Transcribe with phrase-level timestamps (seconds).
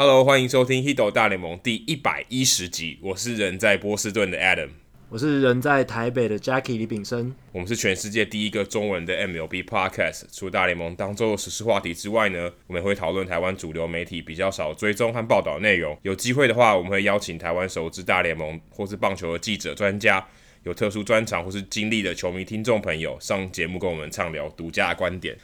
[0.00, 3.00] Hello，欢迎收听《h i d o 大联盟》第一百一十集。
[3.02, 4.68] 我是人在波士顿的 Adam，
[5.08, 7.34] 我是人在台北的 Jackie 李炳生。
[7.50, 10.26] 我们是全世界第一个中文的 MLB Podcast。
[10.32, 15.98] 除了大联盟当周的时事话题之外呢，我们也会讨论台湾主流媒体比较少追踪和报道内容。
[16.02, 20.24] 有机会的话，我们会邀请台湾熟知大联盟或是棒球的记者、专家，
[20.62, 25.36] 有特殊专长或是经历的球迷听众朋友上节目跟我们畅聊独家观点。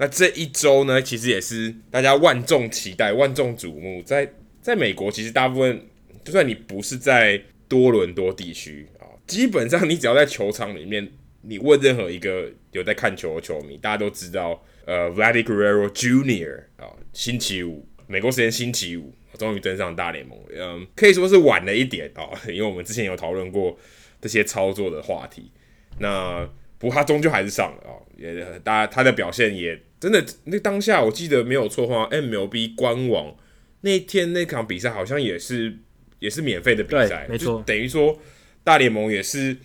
[0.00, 4.02] 那这一周呢，其实也是大家万众期待、万众瞩目。
[4.02, 5.86] 在在美国，其实大部分，
[6.24, 11.06] 就算你不是在多伦多地区啊，基本上你只要在球场里面，
[11.42, 16.60] 你问任何一个有在看球的球迷，大家都知道，呃，Vladdy Guerrero Jr.
[16.78, 20.38] 啊，星期五，美国时间星期五，终于登上大联盟。
[20.56, 23.78] 嗯，可以说是晚了一点啊， 因为我们之前有讨论过
[24.18, 25.52] 这些操作的话题。
[25.98, 29.78] 那不过他终究还是上了啊，也大家他的表现也。
[30.00, 33.36] 真的，那当下我记得没有错的话，MLB 官网
[33.82, 35.76] 那天那场比赛好像也是
[36.18, 38.18] 也是免费的比赛，没错，等于说
[38.64, 39.56] 大联盟也是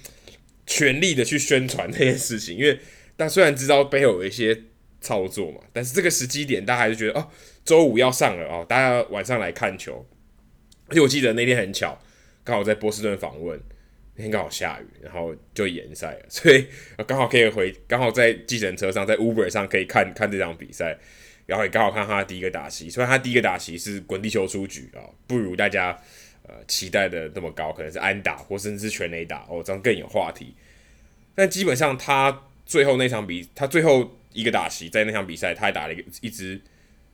[0.66, 2.58] 全力的去宣传这件事情。
[2.58, 2.78] 因为
[3.16, 4.64] 但虽然知道背后有一些
[5.00, 7.30] 操作嘛，但是这个时机点，大家还是觉得哦，
[7.64, 10.06] 周五要上了哦，大家晚上来看球。
[10.88, 11.98] 而且我记得那天很巧，
[12.44, 13.60] 刚好在波士顿访问。
[14.18, 16.66] 那天刚好下雨，然后就延赛了， 所以
[17.06, 20.98] 刚好可以回，刚好在计程车上，在 Uber 上可以看看这场比赛，
[21.46, 22.90] 然后也刚好看他第一个打席。
[22.90, 25.98] 虽然他第一个打席是滚地球出局啊，不如大家
[26.44, 30.56] 呃期待的那么高，可能是安打或甚至是全垒打哦，这样更有话题。
[31.36, 36.62] 但基本上他最后那场比，他最后一个打席在那场比赛，他还打了一个一支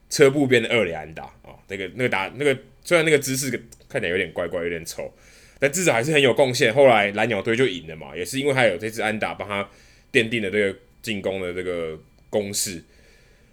[0.08, 3.50] 车步边的二垒安打啊，那个那个打那个虽然那个姿势
[3.88, 5.12] 看起来有点怪怪，有点丑。
[5.62, 6.74] 但至少还是很有贡献。
[6.74, 9.62] 后来蓝鸟队就赢了嘛，也是因为他有这支安打帮他
[10.12, 11.96] 奠定了这个进攻的这个
[12.28, 12.82] 攻势。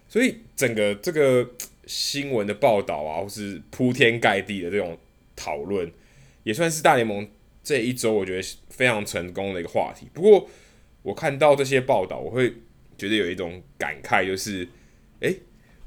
[0.08, 1.48] 所以整个这个
[1.86, 4.98] 新闻的报道啊，或是铺天盖地的这种
[5.36, 5.88] 讨论，
[6.42, 7.28] 也算是大联盟
[7.62, 10.08] 这一周我觉得非常成功的一个话题。
[10.12, 10.50] 不过
[11.02, 12.52] 我看到这些报道，我会
[12.98, 14.66] 觉得有一种感慨，就是
[15.20, 15.38] 诶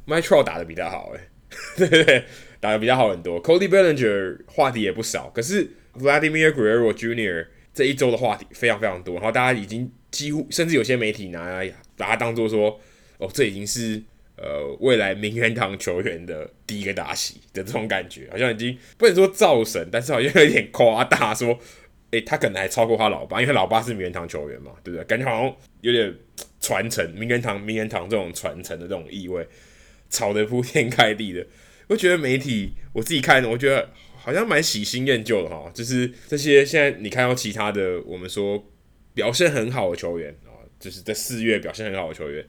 [0.07, 1.19] Mike Trout 打的比较好，诶，
[1.75, 2.23] 对对对？
[2.62, 3.44] 打的比较好很多。
[3.44, 5.69] Cody Bellinger 话题也不少，可是。
[5.95, 7.47] Vladimir Guerrero Jr.
[7.73, 12.79] 这一周的话题非常非常多，然后大家已经几乎，甚至有些媒体拿来把它当做说，
[13.17, 13.99] 哦，这已经是
[14.37, 21.57] 呃未来名人堂球员的第一个打席的这种感觉，好像已经不能说造神，但是好像有点夸大，说，
[22.11, 25.03] 诶，他可能还超过他老爸，因为老爸是名人堂球员嘛，对不对？
[25.05, 26.13] 感觉好像有点
[26.61, 29.47] 传承名人堂名人堂这种传承的这种意味，
[30.11, 31.43] 炒得铺天盖地的。
[31.89, 33.89] 我觉得媒体我自己看，我觉得。
[34.23, 38.72] 好像蛮喜新厌旧的哈，就是这些现在你看到其他的，我们说
[39.13, 42.47] 表现很好的球员啊，就是在四月表现很好的球员，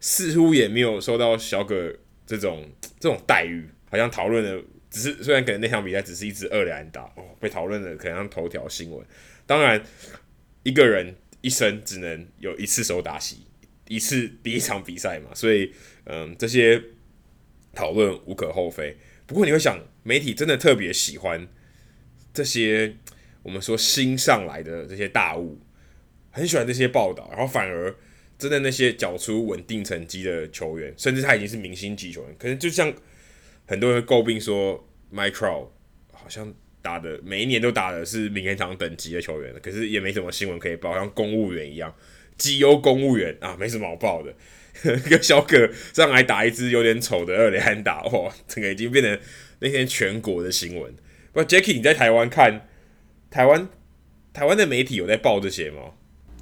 [0.00, 1.94] 似乎也没有受到小葛
[2.26, 2.66] 这种
[2.98, 3.68] 这种待遇。
[3.90, 9.06] 好像讨论的只是，虽然可能那场比赛只是一支二连打哦，被讨论的可能像头条新闻。
[9.46, 9.84] 当然，
[10.62, 13.44] 一个人一生只能有一次手打席，
[13.88, 15.70] 一次第一场比赛嘛，所以
[16.04, 16.82] 嗯，这些
[17.74, 18.96] 讨论无可厚非。
[19.30, 21.46] 不过你会想，媒体真的特别喜欢
[22.34, 22.96] 这些
[23.44, 25.60] 我们说新上来的这些大物，
[26.32, 27.94] 很喜欢这些报道，然后反而
[28.36, 32.92] 真的那些缴出稳定成绩的球员，甚至他已经是明星级球员，可能就像
[33.68, 35.72] 很多人诟病说 m i c r o
[36.12, 36.52] 好像
[36.82, 41.94] 打的每一年都打的是名人堂等级的球员，可是也没什么新闻可以报，像公务员一样，
[42.36, 44.34] 绩优公务员啊，没什么好报的。
[45.06, 49.18] 一个小葛上来打一支有点丑的二连打，哇，整个已经变成
[49.58, 50.94] 那天全国的新闻。
[51.32, 52.66] 不，Jacky，你在台湾看
[53.30, 53.68] 台湾
[54.32, 55.82] 台湾的媒体有在报这些吗？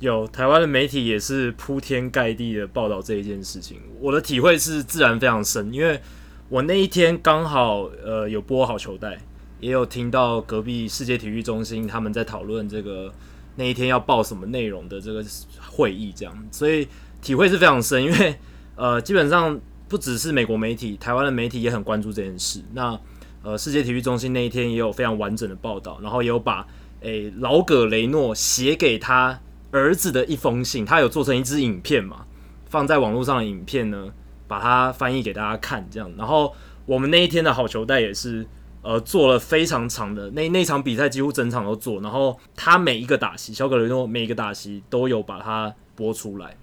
[0.01, 3.81] 有，台湾的媒体也是铺天盖地的报道这一件事情。
[4.01, 6.01] 我的体会是自然非常深，因为
[6.49, 9.19] 我那一天刚好呃有播好球带，
[9.59, 13.13] 也有听到隔壁世界体育中心他们在讨论这个
[13.57, 15.25] 那一天要报什么内容的这个
[15.71, 16.87] 会议，这样，所以。
[17.21, 18.39] 体会是非常深， 因为
[18.77, 22.63] 呃，基本上不只是美国媒体，台湾的媒体也很关注这件事。
[22.73, 22.99] 那
[23.43, 26.67] 呃，世界体育中心那一天也有非常完整的报道，然后也有把
[27.01, 32.27] 诶老葛雷诺写给他儿子的一封信，他有做成一支影片嘛，
[32.67, 34.13] 放在网络上的影片呢，
[34.47, 36.11] 把它翻译给大家看，这样。
[36.19, 36.53] 然后
[36.85, 38.47] 我们那一天的好球带也是
[38.83, 46.57] 呃做了非常长的，那那场比赛几乎整场都做，然后他每一个打席，小葛雷诺每一个打席都有把它播出来。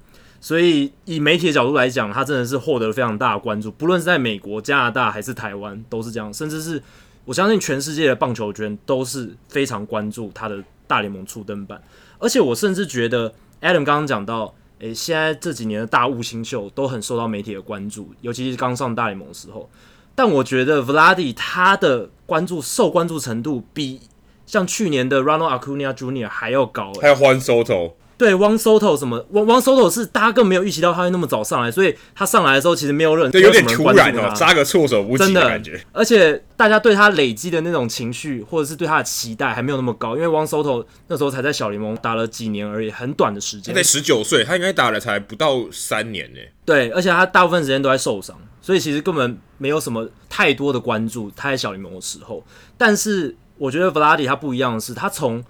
[0.45, 6.31] 所以，以媒体的角度来讲，他真的是获得了非常大的关注，不论是在美国、加拿大还是台湾，都是这样。
[6.31, 6.80] 甚至是
[7.25, 11.81] 我相信全世界的棒球圈都是非常关注他的大联盟初登板。
[12.19, 19.68] 而且我甚至觉得，Adam 刚刚讲到，诶、现在这几年的大物新秀都很受到媒体的关注，尤其是刚上大联盟的时候。
[20.13, 24.01] 但我觉得 Vladi 他的关注受关注程度比
[24.45, 26.30] 像去年的 Ronald Acuna Jr.
[26.30, 27.94] 还要高，欸，还有 Juan Soto。
[28.17, 35.83] 对，Juan Soto 什么，Juan Soto 是大家更没有预期到他会那么早上来，所以他上来的时候其实没有人对，有点突然哦，扎个措手不及的感觉。
[35.91, 43.73] 而且大家对他累积的那种情绪，或者是对他的期待还没有那么高，因为 Juan Soto 那时候才在小联盟打了几年而已，很短的时间。
[43.73, 46.39] 他才十九岁，他应该打了才不到三年呢。
[46.63, 48.38] 对，而且他大部分时间都在受伤。
[48.62, 52.44] 所以其实根本没有什么太多的关注他在小联盟的时候，
[52.77, 55.44] 但是我觉得 Vladi 他不一样的是，他从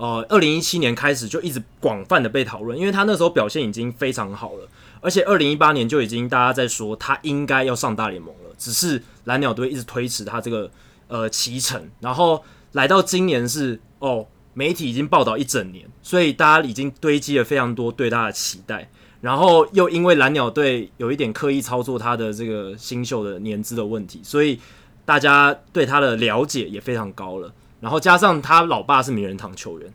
[0.00, 4.66] 呃二零一七年开始就一直广泛的被讨论，因为他那时候表现已经非常好了，
[5.02, 10.70] 而且二零一八年就已经大家在说他应该要上大联盟了，只是蓝鸟队一直推迟他这个
[11.08, 12.42] 呃期程，然后
[12.72, 18.88] 来到今年是哦媒体已经报道一整年，所以大家已经堆积了非常多对他的期待。
[19.20, 24.58] 然后又因为蓝鸟队有一点刻意操作他的这个新秀的年资的问题，所以
[25.04, 27.52] 大家对他的了解也非常高了。
[27.80, 29.92] 然后加上他老爸是名人堂球员，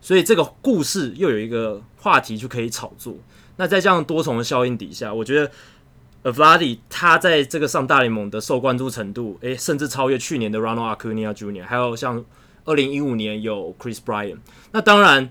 [0.00, 3.16] 所以这个故事又有一个话题就可以炒作。
[3.56, 12.24] 那在这样多重的效应底下，我觉得 Vladi 他在这个上大联盟的受关注程度，诶，甚至超越去年的 Ronald Acuna Jr.，还有像
[12.64, 14.40] 二零一五年有 Chris b r y a n。
[14.72, 15.30] 那当然。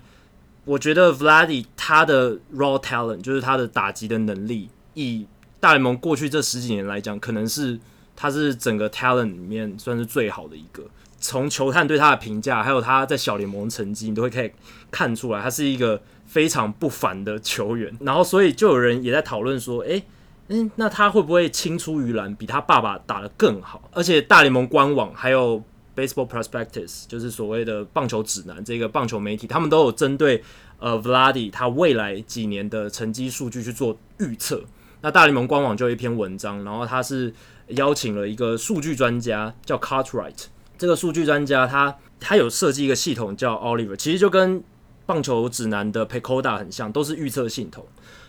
[0.64, 5.26] 我觉得 Vladi 他的 raw talent 就是他的打击的能力，以
[5.58, 7.76] 大联盟过去这十几年来讲，可能是
[8.14, 10.84] 他是整个 talent 里面算是最好的一个。
[11.22, 14.52] 从球探对他的评价，还有他在小联盟成绩，你都会可以
[14.90, 17.90] 看出来，他是一个非常不凡的球员。
[18.00, 20.04] 然后，所以就有人也在讨论说，诶，
[20.48, 23.88] 嗯，那他会不会青出于蓝，比他爸爸打得更好？
[23.92, 25.62] 而且大联盟官网还有。
[25.94, 30.42] Baseball Prospectus 就是所谓的棒球指南，这个棒球媒体他们都有针对
[30.78, 34.64] 呃 Vladi 他未来几年的成绩数据去做预测。
[35.02, 37.30] 那大联盟官网就有一篇文章，然后他是
[37.66, 40.46] 邀请了一个数据专家叫 Cartwright。
[40.82, 44.60] 这个数据专家他他有设计一个系统叫 Oliver，其实就跟
[45.06, 47.86] 棒球指南的 Pecoda 很像，都是预测系统。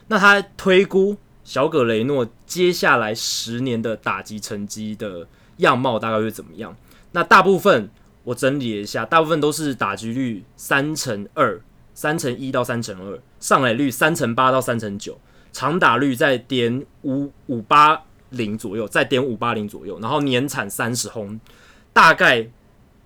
[0.09, 5.27] 那他推估小葛雷诺接下来十年的打击成绩的
[5.57, 6.77] 样貌大概会怎么样？
[7.13, 7.89] 那大部分
[8.23, 11.59] 我整理了一下，大部分都是打击率三乘二、
[11.95, 15.19] 三乘一到三乘二，上垒率三乘八到三乘九，
[15.51, 21.39] 长打率在点五五八零左右，在点五八零左右，然后年产三十轰，
[21.93, 22.49] 大概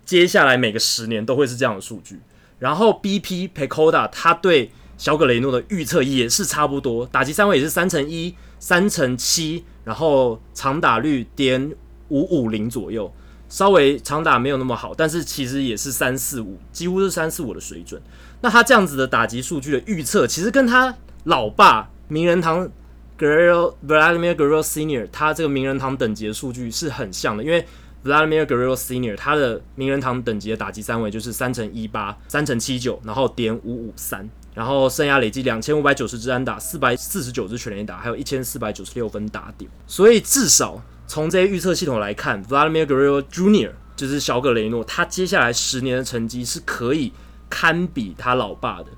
[0.04, 2.20] 接下来每个十年都会是这样的数据。
[2.58, 11.72] 然后 BP p e c o d a 他对小葛雷诺的预测也是差不多，打击三围也是三乘一、三乘七，然后长打率点
[12.08, 13.12] 五五零左右。
[13.48, 18.02] 稍微长打没有那么好，但是其实也是三四五，几乎是三四五的水准。
[18.42, 22.68] 那他这样子的打击数据的预测，其实跟他老爸名人堂
[23.18, 27.42] Guerrero Vladimir Guerrero Senior 他这个名人堂等级的数据是很像的。
[27.42, 27.66] 因为
[28.04, 40.80] Vladimir Guerrero Senior 他的名人堂等级的打击三围就是三乘一八、三乘七九，然后点五五三，然后生涯累计两千五百九十支安打、四百四十九支全垒打，还有一千四百九十六分打点，所以至少。
[41.10, 47.10] 从这些预测系统来看，Vladimir Guerrero Junior，就是小葛雷诺，他接下来十年的成绩是可以
[47.48, 48.88] 堪比他老爸的。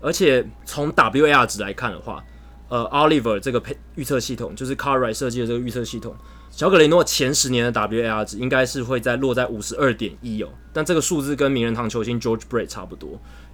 [0.00, 2.24] 而且从 WAR 值来看的话，
[2.70, 6.16] 呃，Oliver 这个配预测系统就是 Cartwright 设计的这个预测系统，
[6.58, 13.10] 小葛雷诺前十年的 WAR 值应该是会在落在五十二点一哦，但这个数字跟名人堂球星 George Brett 差不多。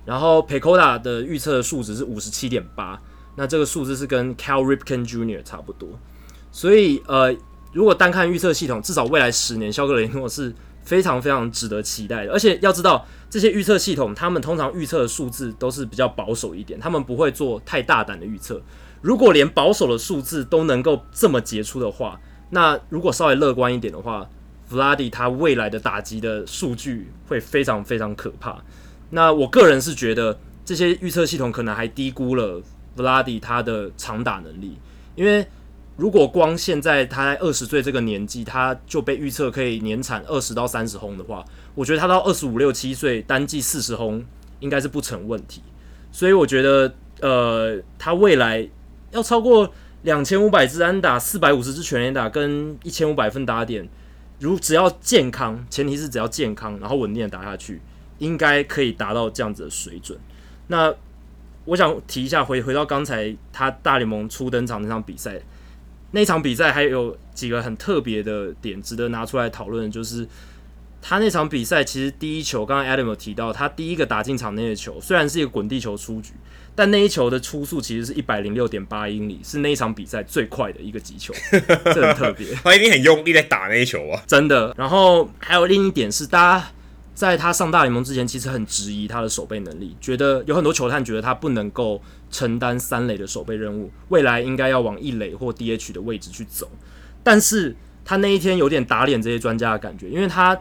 [0.07, 2.99] 然后 PECOTA 的预测的数值是五十七点八，
[3.37, 5.43] 那这个数字是跟 Cal Ripken Jr.
[5.43, 5.87] 差不多。
[6.51, 7.37] 所以呃。
[7.75, 12.33] 如果单看预测系统，至少未来十年，小葛雷诺是非常非常值得期待的。
[12.33, 18.63] 而且要知道，这些预测系统，他们通常预测的数字都是比较保守一点，他们不会做太大胆的预测。
[19.03, 22.17] 如果连保守的数字都能够这么杰出的话，
[22.55, 24.27] 那如果稍微乐观一点的话
[24.71, 28.63] ，Vladi 他未来的打击的数据会非常非常可怕。
[29.11, 32.63] 那我个人是觉得，这些预测系统可能还低估了
[32.97, 34.79] Vladi 他的长打能力，
[35.15, 35.47] 因为。
[35.97, 41.45] 如果光现在他在二十岁这个年纪，他就被预测可以年产二十到三十轰的话，
[41.77, 44.21] 我觉得他到二十五六七岁单季四十轰
[44.59, 45.63] 应该是不成问题。
[46.11, 48.69] 所以我觉得，呃，他未来
[49.13, 49.73] 要超过
[50.05, 53.89] 两千五百支安打、四百五十支全垒打跟一千五百分打点，
[54.39, 57.81] 如只要健康，前提是只要健康，然后稳定的打下去，
[58.19, 60.19] 应该可以达到这样子的水准。
[60.69, 60.95] 那
[61.65, 65.41] 我想提一下，回回到刚才他大联盟初登场那场比赛。
[66.11, 70.29] 那场比赛还有几个很特别的点值得拿出来讨论，就是
[71.03, 76.35] 他那场比赛其实第一球，刚刚 Adam 有提到，他第一个打进场内的球，虽然是一个滚地球出局，
[76.75, 81.33] 但那一球的初速其实是一百零六点八英里，是那一场比赛最快的一个击球，
[81.95, 82.47] 这很特别。
[82.63, 84.75] 他一定很用力在打那一球啊，真的。
[84.77, 86.67] 然后还有另一点是，大家
[87.15, 96.69] 在他上大联盟之前，其实很质疑他的守备能力，觉得有很多球探觉得他不能够承担三垒的守备任务，未来应该要往一垒或 DH 的位置去走，
[97.23, 97.77] 但是。
[98.07, 100.55] 他那一天有点打脸这些专家的感觉，因为他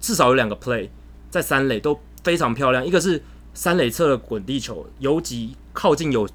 [0.00, 0.88] 至少有两个 play
[1.28, 3.22] 在三垒都非常漂亮，一个是
[3.56, 6.28] 三垒侧的滚地球游击靠近有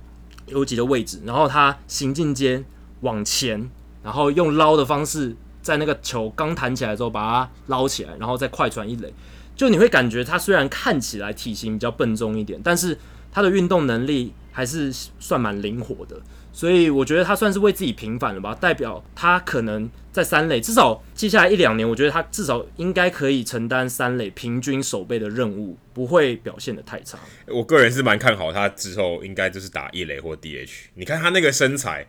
[0.47, 2.65] 游击的位置，然后他行进间
[3.01, 3.69] 往前，
[4.03, 9.13] 然后用捞的方式在那个球刚弹起来的时候把它捞起来，然后再快传一垒，
[9.55, 12.97] 就你会感觉他虽然看起来体型比较笨重一点，但是
[13.31, 16.19] 他的运动能力还是算蛮灵活的。
[16.53, 27.17] 所以我觉得他算是为自己平反了吧，代表他可能在三垒，至少接下来一两年，我觉得他至少应该可以承担三垒平均守备的任务，不会表现得太差。
[27.47, 30.71] 我个人是蛮看好他之后应该就是打一垒或 DH。
[30.95, 32.05] 你看他那个身材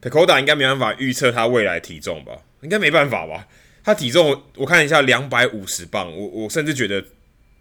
[0.00, 2.38] ，PECOTA 应该没办法预测他未来体重吧？
[2.62, 3.48] 应该没办法吧？
[3.82, 7.04] 他体重我看一下，两百五十磅，我我甚至觉得，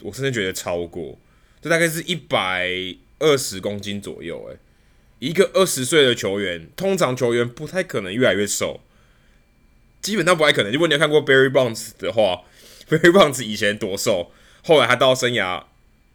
[0.02, 1.18] 我甚至觉得超过，
[1.62, 2.70] 这大概是一百
[3.20, 4.58] 二十公斤左右，诶。
[5.26, 8.80] 一个二十岁的球员，通常球员不太可能越来越瘦，
[10.00, 10.72] 基本上不太可能。
[10.72, 12.44] 如果你有看过 Barry Bonds 的话，
[12.88, 14.30] Barry Bonds 以前多瘦，
[14.64, 15.64] 后来他到生涯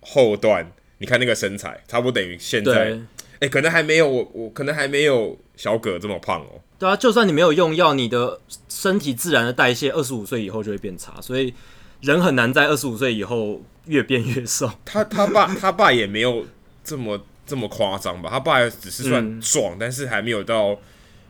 [0.01, 2.93] 后段，你看那个身材，差不多等于现在。
[3.41, 6.61] 哎、欸，可能还没有我，我可能还没有小葛这么胖哦。
[6.79, 11.53] 对啊，就算你没有用药，你的身体自然的代谢，二十五岁以后就会变差，所以
[12.01, 14.71] 人很难在二十五岁以后越变越瘦。
[14.85, 16.47] 他他爸他爸也没有
[16.85, 17.27] 这么。
[17.51, 18.31] 这么夸张吧？
[18.31, 20.79] 他爸只是算壮，嗯，但是还没有到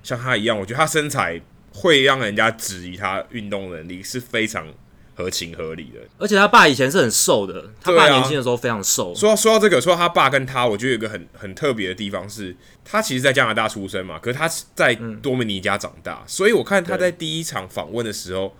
[0.02, 0.58] 像他一样。
[0.58, 1.40] 我觉得他身材
[1.72, 4.66] 会让人家质疑他运动能力是非常
[5.14, 6.00] 合情合理的。
[6.18, 9.14] 而且他爸以前是很瘦的，他爸年轻的时候非常瘦。
[9.14, 18.54] 说到说到这个，说到他爸跟他，我觉得有一个很很特别的地方是，他其实在加拿大出生嘛，可是他在多米尼加长大，嗯，所以我看他在第一场访问的时候，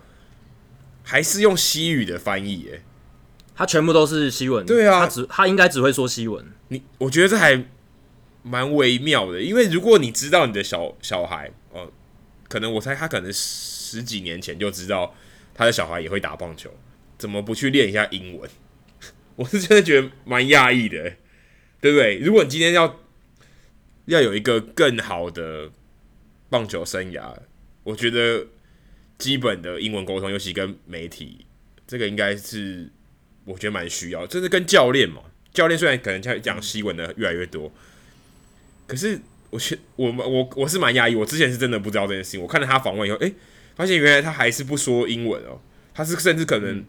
[1.03, 2.81] 还是用西语的翻译，欸，
[3.61, 6.43] 他全部都是西文，对啊，他只他应该只会说西文。
[6.69, 7.63] 你我觉得这还
[8.41, 11.91] 蛮微妙的，因为如果你知道你的小小孩，哦、呃，
[12.49, 15.13] 可能我猜他可能十几年前就知道
[15.53, 16.73] 他的小孩也会打棒球，
[17.19, 18.49] 怎么不去练一下英文？
[19.37, 21.17] 我是真的觉得蛮讶异的，
[21.79, 22.17] 对不对？
[22.17, 22.99] 如果你今天要
[24.05, 25.69] 要有一个更好的
[26.49, 27.35] 棒球生涯，
[27.83, 28.47] 我觉得
[29.19, 31.45] 基本的英文沟通，尤其跟媒体，
[31.85, 32.89] 这个应该是。
[33.45, 35.21] 我觉得蛮需要，就是跟教练嘛。
[35.53, 37.69] 教练虽然可能讲讲西文的越来越多，
[38.87, 39.19] 可是
[39.49, 39.59] 我
[39.97, 42.41] 我我我是蛮讶异，我之前是真的不知道这件事情。
[42.41, 43.33] 我看了他访问以后，诶、欸，
[43.75, 45.59] 发现原来他还是不说英文哦。
[45.93, 46.81] 他是甚至可能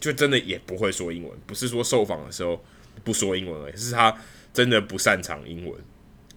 [0.00, 2.60] 就真的也不会说英文，不是说受访的时候
[3.04, 4.12] 不说英文而已，是他
[4.52, 5.80] 真的不擅长英文。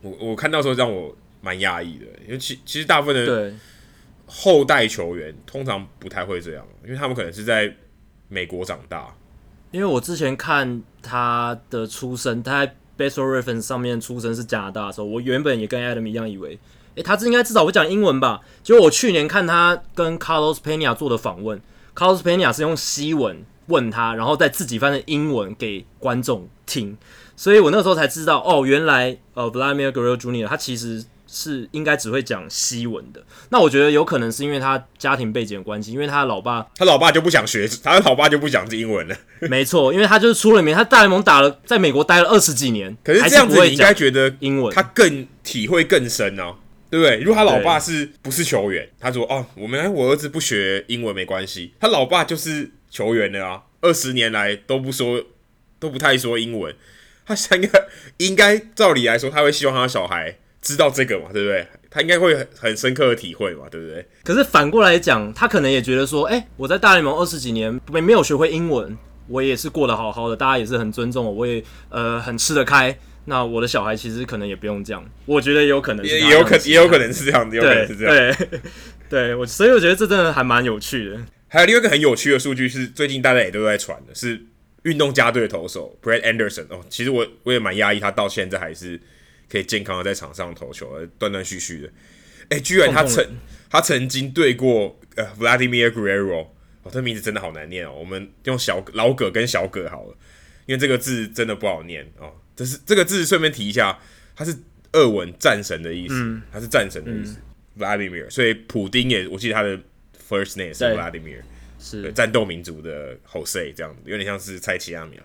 [0.02, 3.52] 我我看到时候让我蛮讶异的，因为其其实大部分的
[4.28, 7.76] 后代球员通常不太会这样，因为他们可能是在
[8.28, 9.12] 美国长大。
[9.72, 16.58] 因为我之前看他的出生，他在 baser Reference 上面出生是加拿大的时候，我原本也跟 Adam 一样以为，
[16.96, 18.42] 诶，他这应该至少会讲英文吧？
[18.64, 21.62] 结果我去年看他跟 Carlos Pena 做的访问
[21.96, 26.98] ，Carlos Pena 是用西文问他，然后再自己翻成英文给观众听，
[27.36, 30.48] 所以我那时候才知道，哦，原来呃 Vladimir Guerrero Jr.
[30.48, 31.06] 他其实。
[31.38, 39.16] 是应该只会讲西文的，那我觉得有可能是因为他家庭背景的关系，因为他的老爸，他老爸就不想学，他的老爸就不讲英文了。
[39.42, 46.56] 没错，因为他就是出了名，他大联盟打了，在美国待了二十几年，可是这样子你应该觉得英文他更体会更深哦，
[46.90, 47.20] 对不对？
[47.20, 55.24] 如果他老爸是不是球员，他说哦，我们我儿子不学英文没关系，他老爸就是球员的啊，二十年来都不说，
[55.78, 56.76] 都不太说英文，
[57.28, 60.40] 他应该应该照理来说，他会希望他的小孩。
[60.68, 61.66] 知道这个嘛，对不对？
[61.90, 64.06] 他应该会很很深刻的体会嘛，对不对？
[64.22, 68.98] 可是反过来讲，他可能也觉得说，哎、欸，我在大联盟二十几年没没有学会英文，
[69.30, 72.94] 我也是过得好好的，大家也是很尊重我，我也呃很吃得开。
[73.24, 78.14] 那我的小孩其实可能也不用这样，我觉得也有可能是，也有可也有可能是这样，也有可能是这样。
[78.14, 78.60] 对，对，
[79.10, 81.18] 对我所以我觉得这真的还蛮有趣的。
[81.48, 84.46] 还有另外一个很有趣的数据是，最近大家也都在传的，是
[84.84, 89.00] 运动家队的投手 Brad Anderson 哦，其实我我也蛮压抑，他到现在还是。
[89.50, 91.88] 可以健康的在场上投球，断断续续的。
[92.50, 93.26] 哎、欸，居然他曾
[93.70, 96.48] 他曾经对过呃 Vladimir Guerrero，
[96.84, 97.94] 哦，这名字真的好难念哦。
[97.94, 100.18] 我们用小老葛跟小葛好了，
[100.66, 102.34] 因为这个字真的不好念哦。
[102.56, 104.00] 这是这个字，顺便提一下，
[104.36, 104.56] 它是
[104.94, 107.38] 俄文战神的意思，嗯、它是战神的意思。
[107.76, 109.78] 嗯、Vladimir，所以普丁也，我记得他的
[110.30, 111.42] first name 是 Vladimir。
[111.80, 115.24] 是战斗民族的后裔，这样子有点像是蔡奇亚米尔，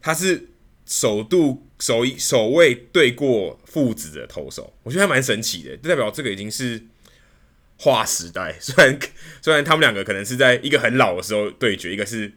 [0.00, 0.42] 他是
[0.90, 6.82] 首度首一首位对过父子的投手，我觉得还蛮神奇的，就代表这个已经是
[7.78, 8.54] 划时代。
[8.58, 8.98] 虽然
[9.40, 12.32] 虽然他们两个可能是在一个很老的时候对决，一个是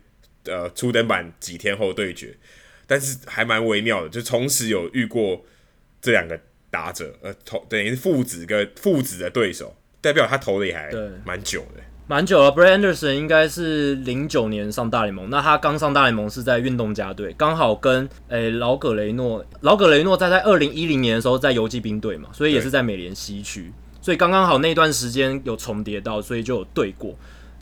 [0.46, 2.38] 呃初登板几天后对决，
[2.86, 5.44] 但是还蛮微妙的，就同时有遇过
[6.00, 10.92] 这两个打者，呃投等于是父子跟父子的对手，代表他投的也还
[11.26, 11.84] 蛮久的。
[12.06, 27.16] 蛮久了，Brett Anderson 应该是零九年上大联盟，那他刚上大联盟是在运动家队，刚好跟诶、欸、老葛雷诺，老葛雷诺在在二零一零年的时候在游击兵队嘛，所以也是在美联西区，所以刚刚好那段时间有重叠到，所以就有对过。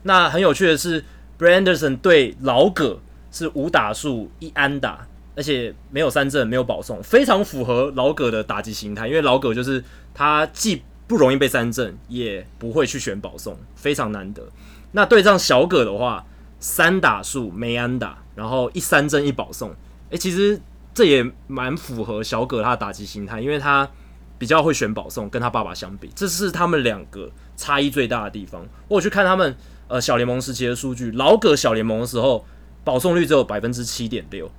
[0.04, 1.04] 那很有趣的是
[1.38, 3.00] ，Brett Anderson 对老葛
[3.32, 9.84] 是五打数一安打，而且没有三振，没有保送，非常符合老葛的打击形态，因为老葛就是
[10.16, 14.48] 他既不容易被三振，也不会去选保送，非常难得。
[14.94, 16.26] 那对上小葛的话，
[16.58, 19.76] 三打数没安打，然后一三振一保送，
[20.12, 20.62] 诶、其实
[20.94, 23.90] 这也蛮符合小葛他的打击心态，因为他
[24.38, 28.66] 比较会选保送，跟他爸爸相比，这是他们两个差异最大的地方。
[28.88, 29.54] 我去看他们
[29.90, 32.46] 呃小联盟时期的数据，老葛小联盟的时候
[32.86, 34.50] 保送率只有百分之七点六，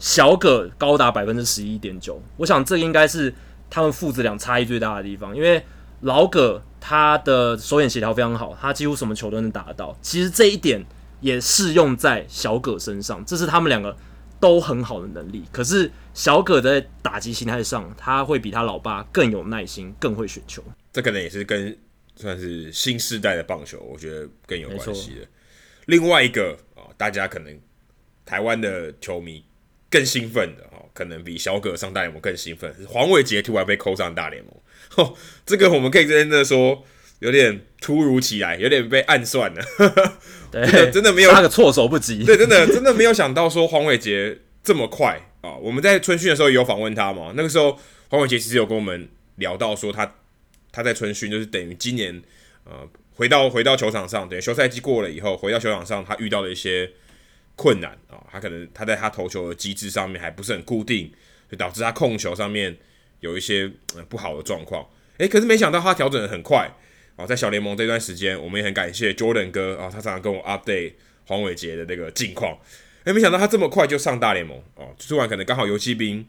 [0.00, 2.20] 小葛高达百分之十一点九。
[2.38, 3.32] 我想这应该是
[3.70, 5.64] 他们父子俩差异最大的地方，因为。
[6.04, 9.96] 老葛他的手眼协调非常好，他几乎什么球都能打得到。
[10.02, 10.84] 其实这一点
[11.20, 13.96] 也适用在小葛身上，这是他们两个
[14.38, 15.42] 都很好的能力。
[15.50, 20.62] 可是小葛在打击形态上，他会比他老爸更有耐心，更会选球。
[20.92, 21.74] 这可能也是跟
[22.16, 25.26] 算是新时代的棒球，我觉得更有关系的。
[25.86, 27.58] 另外一个啊，大家可能
[28.26, 29.42] 台湾的球迷
[29.94, 34.52] 更兴奋的哦，可能比小葛上大联盟更兴奋，是黄伟杰突然被扣上大联盟。
[34.98, 35.14] 哦，
[35.46, 36.84] 这个我们可以真的说
[37.20, 39.64] 有点突如其来，有点被暗算了。
[40.50, 42.24] 对，真的没有那个措手不及。
[42.24, 45.54] 对，真的真的没有想到说黄伟杰这么快啊！
[45.54, 47.78] 我们在春训的时候也有访问他嘛，那个时候
[48.08, 50.14] 黄伟杰其实有跟我们聊到说他
[50.72, 52.20] 他在春训就是等于今年
[52.64, 56.90] 呃回到回到球场上，等于休赛季过了以后回到球场上，他遇到了一些
[57.56, 61.12] 困难啊，他可能他在他投球的机制上面还不是很固定，
[61.50, 62.76] 就导致他控球上面。
[63.20, 63.70] 有一些
[64.10, 64.86] 不好的状况，
[65.16, 66.70] 诶，可是没想到他调整的很快
[67.16, 67.24] 啊！
[67.24, 70.92] 在小联盟这段时间，我们也很感谢 Jordan 哥啊，他常常跟我 update
[71.24, 72.58] 黄伟杰的那个近况。
[73.04, 74.94] 诶，没想到他这么快就上大联盟哦！
[74.98, 76.26] 突然可能刚好游骑兵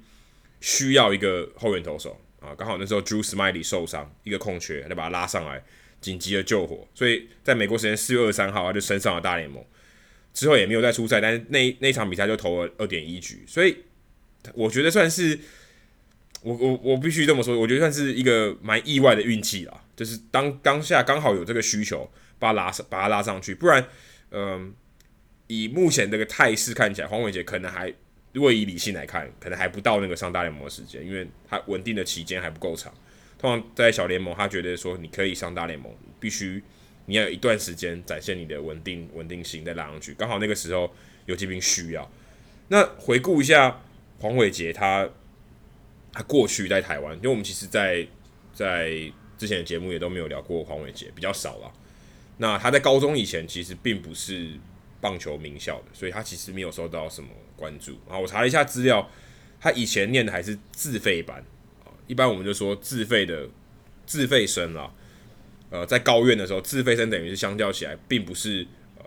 [0.61, 5.61] 需要一个后援投手啊，刚好那时候 Drew Smiley 受伤，一个空缺，就把他拉上来，
[5.99, 6.87] 紧急的救火。
[6.93, 9.61] 所以在美国时间四月二十三号，他就升上了大联盟，
[10.35, 13.75] 之后也没有再出赛，但是那那场比赛就投了二点一局，所以
[14.53, 15.39] 我觉得算是。
[16.41, 23.83] 我我我必须这么说，我觉得算是一个蛮意外的运气啦，就是当当下刚好有这个需求，把他拉上，把他拉上去，不然，
[24.29, 24.71] 嗯、
[25.47, 27.91] 以目前这个态势看起来，黄伟杰可能还，
[28.31, 32.93] 如果以理性来看，可能还不到那个上大联盟的时间，因为他稳定的期间还不够长。
[33.39, 36.61] 通常在小联盟，他觉得说你可以上大联盟，必须
[37.05, 40.93] 你要有一段时间展现你的稳定稳定性再拉上去，刚好那个时候
[41.25, 42.11] 游骑兵需要。
[42.67, 43.81] 那回顾一下
[44.19, 45.09] 黄伟杰他。
[46.17, 48.07] 他过去在台湾，因为我们其实在，
[48.53, 48.89] 在
[49.37, 51.69] 之前的节目也都没有聊过黄伟杰，比较少了。
[52.37, 54.51] 那他在高中以前其实并不是
[55.01, 57.99] 棒球名校的，所以他其实没有受到什么关注。
[58.07, 59.05] 然后我查了一下资料，
[59.59, 61.43] 他以前念的还是自费班
[61.83, 63.49] 啊，一般我们就说自费的
[64.05, 64.95] 自费生了。
[65.69, 68.65] 呃，在高院的时候，自费生等于是相较起来，并不是
[68.97, 69.05] 呃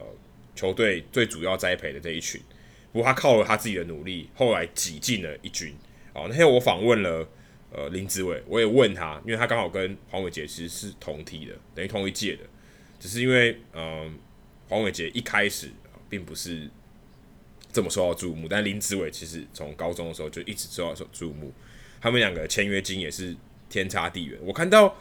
[0.54, 2.40] 球队最主要栽培的这一群。
[2.92, 5.74] 不过他靠了他自己的努力，后来挤进了一军。
[6.14, 7.28] 哦，那天我访问了
[7.70, 12.40] 呃林子伟，我也问他，因为他刚好跟黄伟杰其实是同梯的，等于同一届的，
[12.98, 14.10] 只是因为嗯、呃、
[14.68, 15.70] 黄伟杰一开始
[16.08, 16.68] 并不是
[17.70, 21.52] 这么受到注目，但林子伟其实从高中的时候就一直受到受注目，
[22.00, 23.36] 他们两个签约金也是
[23.68, 24.38] 天差地远。
[24.42, 24.96] 我看到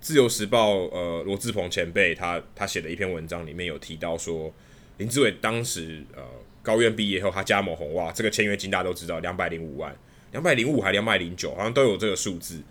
[0.00, 4.52] 自由时报呃罗志鹏前辈他他写的一篇文章里面有提到说，
[4.98, 6.22] 林志伟当时呃
[6.62, 9.96] 高院毕业后他加盟红袜，这个签约金大家都知道两百零五万。
[10.30, 12.62] 两百零五还两百零九，好像都有这个数字。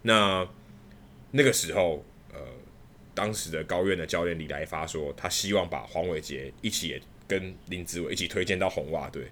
[0.00, 0.48] 那
[1.32, 2.02] 那个时候，
[2.32, 2.40] 呃，
[3.12, 9.24] 当时的高院的教练李来发说，他希望把黄伟杰一起也跟林志伟一起推荐到红袜队。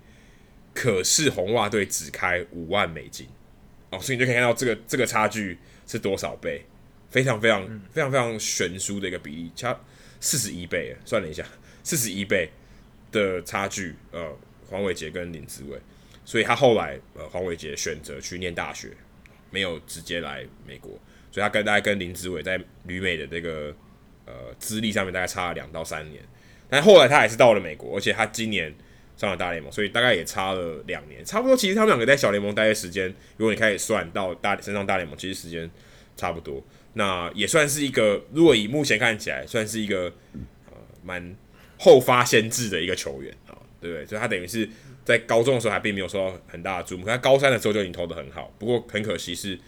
[0.74, 3.26] 可是红袜队只开五万美金，
[3.88, 6.66] 哦，所以你就可以看到这个这个差距是多少倍，
[7.14, 9.78] 非常非常非常非常悬殊的一个比例，差
[10.18, 10.96] 四十一倍。
[11.04, 11.46] 算了一下，
[11.84, 12.50] 四十一倍
[13.12, 14.36] 的差距，呃，
[14.68, 15.78] 黄伟杰跟林志伟。
[16.24, 18.90] 所以他后来，呃，黄伟杰选择去念大学，
[19.52, 20.90] 没有直接来美国。
[21.30, 23.72] 所以他跟大概跟林志伟在旅美的这个
[24.26, 26.20] 呃资历上面大概差了两到三年。
[26.68, 28.74] 但后来他还是到了美国，而且他今年
[29.16, 31.56] 上了大联盟，所以大概也差了两年，差不多。
[31.56, 35.70] 其实他们两个在小联盟待的时间，如果你开始算到大升上大联盟，其实时间
[36.16, 36.60] 差不多。
[36.94, 40.12] 那也算是一个，如果以目前看起来，算是一个
[40.70, 41.34] 呃蛮
[41.78, 44.06] 后发先至的一个球员啊，对不对？
[44.06, 44.68] 所以他等于是
[45.04, 48.52] 在高中的时候还并没有受到很大的注目，他高三的时候就已经投得很好。
[48.58, 49.58] 不过很可惜是，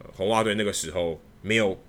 [0.00, 1.80] 呃、红袜队那个时候没有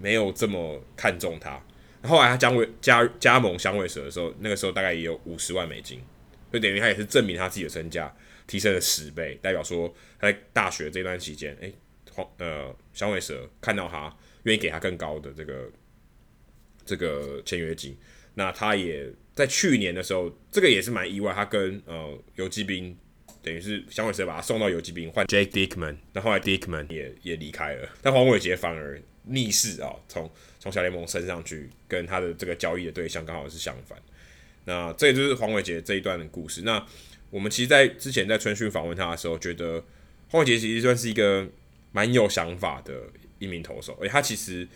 [0.00, 1.60] 没有这么看重他。
[2.04, 6.00] 后来他加为加加盟响尾蛇的时候，那个时候大概也有五十万美金，
[6.52, 8.14] 就等于他也是证明他自己的身价
[8.46, 11.74] 提升了十倍，代表说他在大学这段期间，诶、欸，
[12.12, 14.16] 红呃响尾蛇看到他。
[14.48, 15.70] 愿意给他更高的这个
[16.84, 17.96] 这个签约金，
[18.34, 22.96] 那他也在去年的时候，这个也是蛮意外，他跟呃游击兵
[23.42, 33.98] 等于是响尾蛇把他送到游击兵换 Jake Dickman，那后来 Dickman 也也离开了，但黄伟杰反而逆势啊，从从小联盟升上去，跟他的这个交易的对象刚好是相反，
[34.64, 36.62] 那这也就是黄伟杰这一段的故事。
[36.62, 36.84] 那
[37.30, 39.84] 我们其实，在之前在春训访问他的时候，觉得
[40.30, 41.46] 黄伟杰其实算是一个
[41.92, 43.02] 蛮有想法的。
[43.38, 44.66] 一名投手，而他其实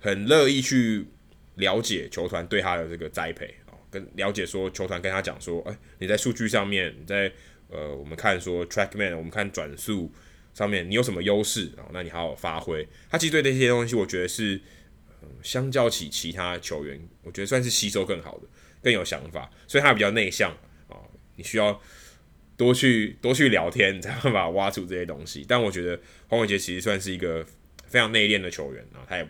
[0.00, 1.06] 很乐意去
[1.56, 7.32] 了解球团对他的这个栽培啊，跟了解说球团跟他讲说，哎，你在数据上面，你在
[7.68, 10.12] 呃，我们看说 TrackMan，我们看转速
[10.54, 11.88] 上面，你有什么优势啊？
[11.92, 12.86] 那你好好发挥。
[13.08, 14.60] 他其实对这些东西，我觉得是，
[15.20, 18.48] 呃，相较起其他球员，我觉得算是吸收更好的，
[18.82, 20.50] 更有想法，所以他比较内向
[20.88, 20.96] 啊，
[21.36, 21.80] 你需要。
[22.54, 25.44] 多去多去聊天，才办法挖出这些东西。
[25.48, 27.44] 但我觉得黄伟杰其实算是一个
[27.92, 29.28] 非常内敛的球员啊，他也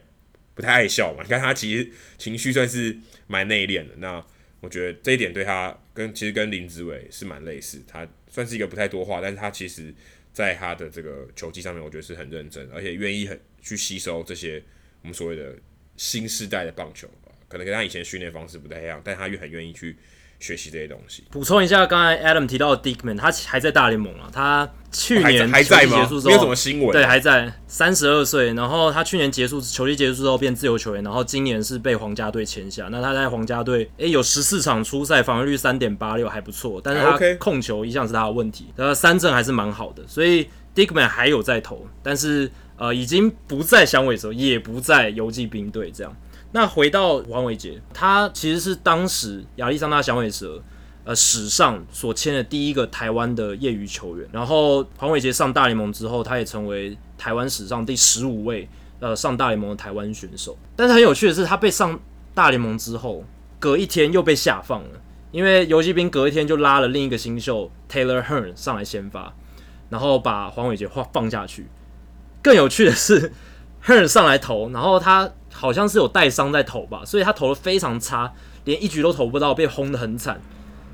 [0.54, 1.24] 不太爱笑嘛。
[1.24, 2.96] 你看他其实情绪算是
[3.26, 3.94] 蛮内敛的。
[3.96, 4.24] 那
[4.60, 7.82] 我觉得这一点对他跟其实跟林子伟是蛮类似。
[7.88, 9.92] 他算是一个不太多话，但是他其实
[10.32, 14.62] 在他的这个球技上面，我觉得是很认真，而且愿意很去吸收这些
[15.02, 15.56] 我们所谓的
[15.96, 17.10] 新世代的棒球。
[17.48, 19.96] 可能跟他以前训练方式不太一样，但他又很愿意去。
[20.42, 21.22] 学习这些东西。
[21.30, 24.28] 补充一下，刚才 Adam 提到的 Dickman，他还在大联盟啊。
[24.32, 26.08] 他去年还在吗？
[26.24, 26.90] 没有什么新闻。
[26.90, 28.52] 对，还在，三十二岁。
[28.54, 32.88] 然后他去年结束球季结束之后变自由球员，然后今年是被皇家队签下。
[32.90, 36.80] 那他在皇家队，诶，有十四场出赛，防御率三点八六，还不错。
[36.82, 40.02] 但是他控球一向是他的问题，他三振还是蛮好的。
[40.08, 46.16] 所以 Dickman 还有在投，但是呃，已经不在响尾蛇，也不在游击兵队这样。
[46.54, 50.62] 那回到黄伟杰，他其实是当时亚利桑那响尾蛇
[51.02, 54.28] 呃史上所签的第一个台湾的业余球员。
[54.30, 58.68] 然后黄伟杰上大联盟之后，他也成为台湾史上第十五位
[59.00, 60.58] 呃上大联盟的台湾选手。
[60.76, 61.98] 但是很有趣的是，他被上
[62.34, 63.24] 大联盟之后，
[63.58, 69.34] 隔一天又被下放了，因为游骑兵隔一天就拉了另一个新秀 Taylor Hearn 上来先发，
[69.88, 71.68] 然后把黄伟杰放放下去。
[72.42, 73.32] 更有趣的是
[73.86, 75.32] ，Hearn 上来投，然后他。
[75.52, 78.32] 好像是有带伤在投吧，所以他投的非常差，
[78.64, 80.40] 连一局都投不到，被轰得很惨。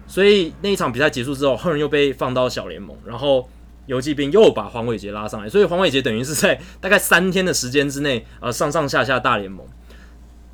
[0.07, 3.49] 所以那一场比赛结束之后，赫人又被放到小联盟，然后
[3.87, 9.67] 游骑兵又把黄伟杰拉上来，所以黄伟杰等于是在大概三天的时间之内，呃，上上下下大联盟。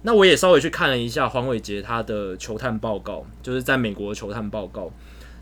[0.02, 4.90] 那我也稍微去看了一下黄伟杰他的球探报告，就是在美国的球探报告。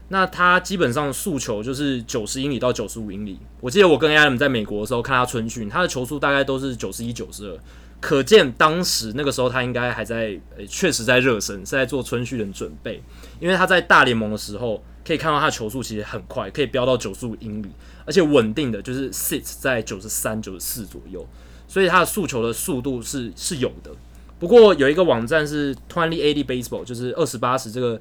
[0.09, 3.39] 那他基本上速球就是九十英里到九十五英里。
[3.61, 7.59] 我记得我跟 Adam 在美国的时候看他春训，他的球速大概都是九十一、九十二。
[8.03, 13.01] 可见当时那个时候他应该还在，呃，确实在热身，是在做春训的准备。
[13.39, 17.71] 因为他在大联盟的时候，可以看到他的球速其实很快，可以飙到九十五英里，
[18.05, 21.25] 而且稳定的就是 sit 在九十三、九十四左右，
[21.69, 23.93] 所以他的速球的速度是是有的。
[24.41, 28.01] 不过有一个网站是 Twenty Eighty Baseball，就是二十八十这个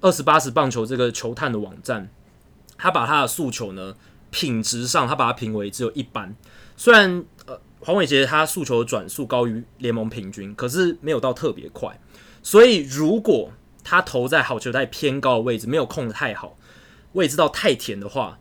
[0.00, 2.08] 二十八十棒球这个球探的网站，
[2.78, 3.94] 他把他的速球呢
[4.30, 6.34] 品质上，他把它评为只有一般，
[6.78, 7.60] 虽然呃。
[7.86, 11.96] 黄伟杰他速球的转速高于联盟平均，可是没有到特别快，
[12.42, 13.52] 所以如果
[13.84, 16.58] 他投在好球带偏高的位置，没有控的太好，
[17.12, 18.40] 位置到太甜的话，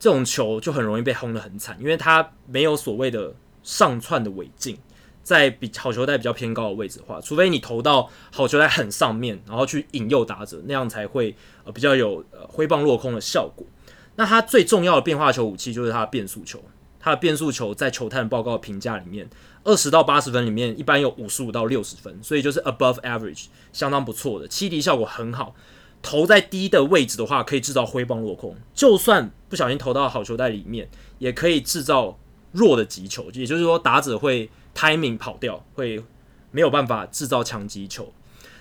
[0.00, 4.78] 这种球就很容易被轰得很惨，因为他没有所谓的上窜的尾劲，
[5.22, 13.66] 在比好球带比较偏高的位置的话，除非你投到好球带很上面，然后去引诱打者，那样才会呃比较有呃挥棒落空的效果。
[14.16, 16.58] 那他最重要的变化球武器就是他的变速球。
[17.08, 19.26] 他的变速球在球探报告评价里面，
[19.64, 25.54] 二十到八十分里面一般有五十五到六十分，所以就是 above average，相当不错的，七敌效果很好。
[26.02, 32.18] 投在低的位置的话，可以制造挥棒落空，就算不小心投到好球袋里面，也可以制造
[32.52, 36.04] 弱的击球，也就是说打者会 timing 跑掉，会
[36.50, 38.12] 没有办法制造强击球。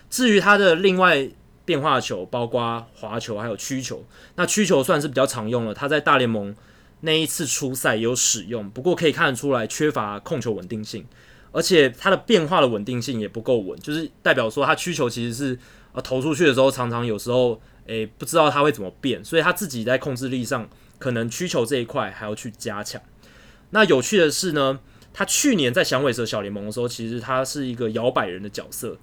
[0.09, 1.29] 至于他的另外
[1.65, 4.05] 变化球，包括滑球还有曲球，
[4.35, 6.55] 那曲球算是比较常用了，他在大联盟。
[7.01, 11.05] 那一次出赛有使用，不过可以看得出来缺乏控球稳定性，
[11.51, 15.59] 而且它的变化的稳定性也不够稳，就是代表说他曲球其实是
[15.93, 20.67] 呃投出去的时候，常常有时候诶、不知道他会怎么变，所以他自己在控制力上
[20.99, 23.01] 可能曲球这一块还要去加强。
[23.69, 24.79] 那有趣的是呢，
[25.13, 28.97] 他去年在响尾蛇小联盟的时候，其实他是一个摇摆人的角色，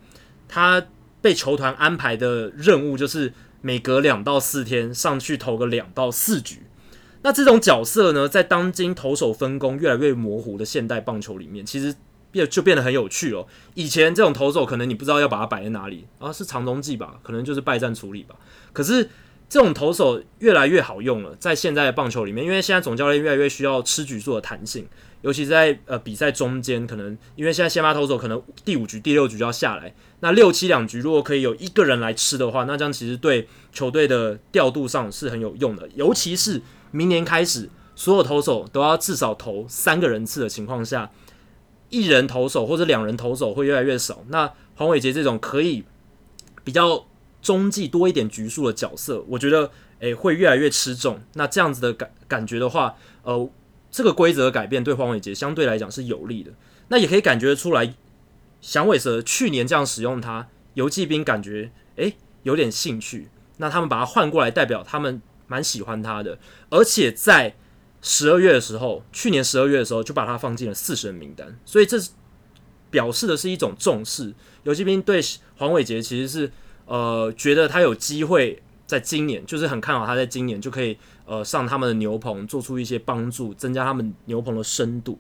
[0.48, 0.87] 他
[1.22, 6.64] 被球团安排的任务就是每隔两到四天上去投个两到四局。
[7.25, 11.97] 那这种角色呢，在当今投手分工越来越模糊的现代棒球里面，其实
[12.31, 13.47] 变就变得很有趣哦。
[13.73, 18.37] 以前这种投手可能你不知道要把它摆在哪里啊，是长中继吧，可能就是败战处理吧。
[18.75, 19.09] 可是
[19.49, 24.87] 这种投手越来越好用了，在现在的棒球里面，因为现在总教练越来越需要吃局数的弹性，
[25.23, 36.61] 尤其在呃比赛中间，可能因为现在先发投手可能第五局、第六局就要下来，那六七两局如果可以有一个人来吃的话，那这样其实对球队的调度上是很有用的，尤其是。
[36.94, 41.11] 明年开始，所有投手都要至少投三个人次的情况下，
[41.90, 44.22] 一人投手或者两人投手会越来越少。
[44.28, 45.83] 那黄伟杰这种可以
[46.62, 47.04] 比较
[47.42, 51.18] 中继多一点局数的角色，我觉得诶、会越来越吃重。
[51.33, 53.50] 那这样子的感感觉的话，呃，
[53.90, 56.52] 这个规则改变对黄伟杰相对来讲是有利的。
[56.87, 57.92] 那也可以感觉出来，
[58.61, 63.30] 响尾蛇去年这样使用他，游骑兵感觉诶、有点兴趣。
[63.57, 65.20] 那他们把他换过来，代表他们。
[65.46, 66.38] 蛮喜欢他的，
[66.70, 67.54] 而且在
[68.00, 71.98] 十二月的时候，去年十二月的时候就把他放进了四十人名单，所以这
[72.90, 74.35] 表示的是一种重视。
[74.62, 75.20] 游骑兵对
[75.57, 76.50] 黄伟杰其实是
[76.87, 85.18] 呃觉得他有机会在今年，就是很看好他在今年就可以呃上他们的牛棚做出一些帮助，增加他们牛棚的深度。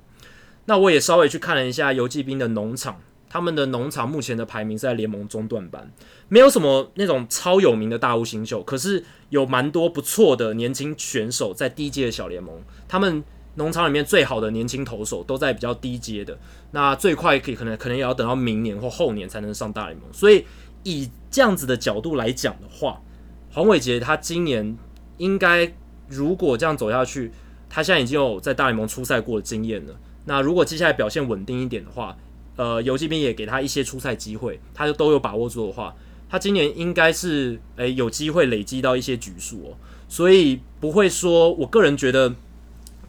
[0.66, 3.00] 那我也稍微去看了一下游骑兵的农场。
[3.34, 5.90] 他们的农场目前的排名是在联盟中段班，
[6.28, 12.62] 没有什么那种超有名的大物新秀，可是有蛮多不错的年轻选手在低阶的小联盟。
[12.86, 13.24] 他们
[13.56, 16.38] 农场里面最好的年轻投手都在比较低阶的，
[16.70, 20.06] 那最快可以可能可能也要等到明年或后年才能上大联盟。
[20.12, 20.44] 所以
[20.84, 23.02] 以这样子的角度来讲的话，
[23.50, 24.78] 黄伟杰他今年
[25.16, 25.74] 应该
[26.08, 27.32] 如果这样走下去，
[27.68, 29.96] 他现在已经有在大联盟出赛过的经验了。
[30.26, 32.16] 那如果接下来表现稳定一点的话，
[32.56, 35.92] 呃，游击兵也给他一些出赛机会，他就都有把握住的话，
[36.28, 39.76] 他今年应该是诶、有机会累积到一些局数哦，
[40.08, 42.32] 所以不会说，我个人觉得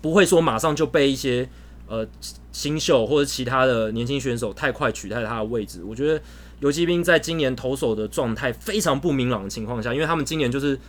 [0.02, 1.48] 不会说马上就被一些
[1.88, 2.08] 呃
[2.52, 5.84] 新秀或者其他的年轻选手太快取代他的位置。
[5.84, 6.20] 我觉得
[6.60, 10.80] 游击兵在今年投手的状态非常不明朗的情况下，因为他们今年就是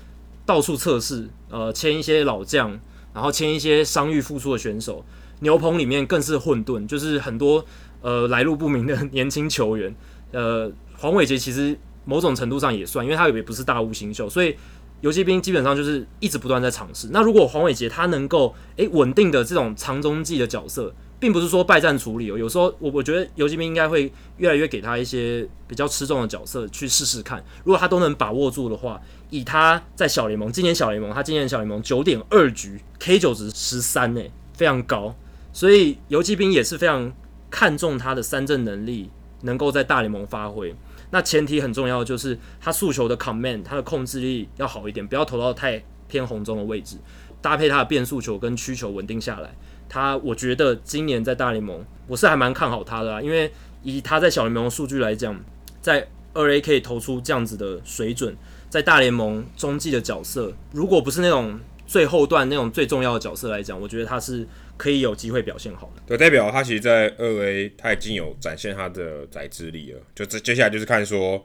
[0.46, 2.80] 到处测试，呃，签一些老将，
[3.12, 5.04] 然后签一些伤愈复出的选手，
[5.40, 7.62] 牛棚里面更是混沌，就是很多。
[8.06, 9.92] 呃，来路不明的 年轻球员，
[10.30, 14.54] 呃，黄伟杰其实某种程度上也算，因为他也不是大物新秀，所以
[15.00, 17.08] 游击兵基本上就是一直不断在尝试。
[17.10, 27.44] 那如果黄伟杰他能够诶稳定的这种长中继的角色，并不是说败战处理哦，有时候我我觉得游击兵应该会越来越给他一些比较吃重的角色去试试看。
[27.64, 35.12] 如果他都能把握住的话，以他在小联盟今年小联盟他今年小联盟九点二局 K 九值十三诶，非常高，
[35.52, 37.12] 所以游击兵也是非常。
[37.56, 39.08] 看重他的三振能力，
[39.40, 40.74] 能够在大联盟发挥。
[41.08, 46.98] 那前提很重要，就是他速球的 command，他的控制力要好一点，不要投到太偏红中的位置。
[47.40, 49.54] 搭配他的变速球跟曲球稳定下来，
[49.88, 53.22] 他我觉得今年在大联盟，我是还蛮看好他的啊。
[53.22, 53.50] 因为
[53.82, 55.34] 以他在小联盟的数据来讲，
[55.80, 58.36] 在二 A 可以投出这样子的水准，
[58.68, 64.46] 在大联盟中继的角色，如果不是那种最后段那种最重要的角色来讲，我觉得他是。
[64.78, 70.02] 可以有机会表现好的，对，代表他其实，在二 A 他已经有展现他的宰制力了。
[70.14, 71.42] 就这接下来就是看说，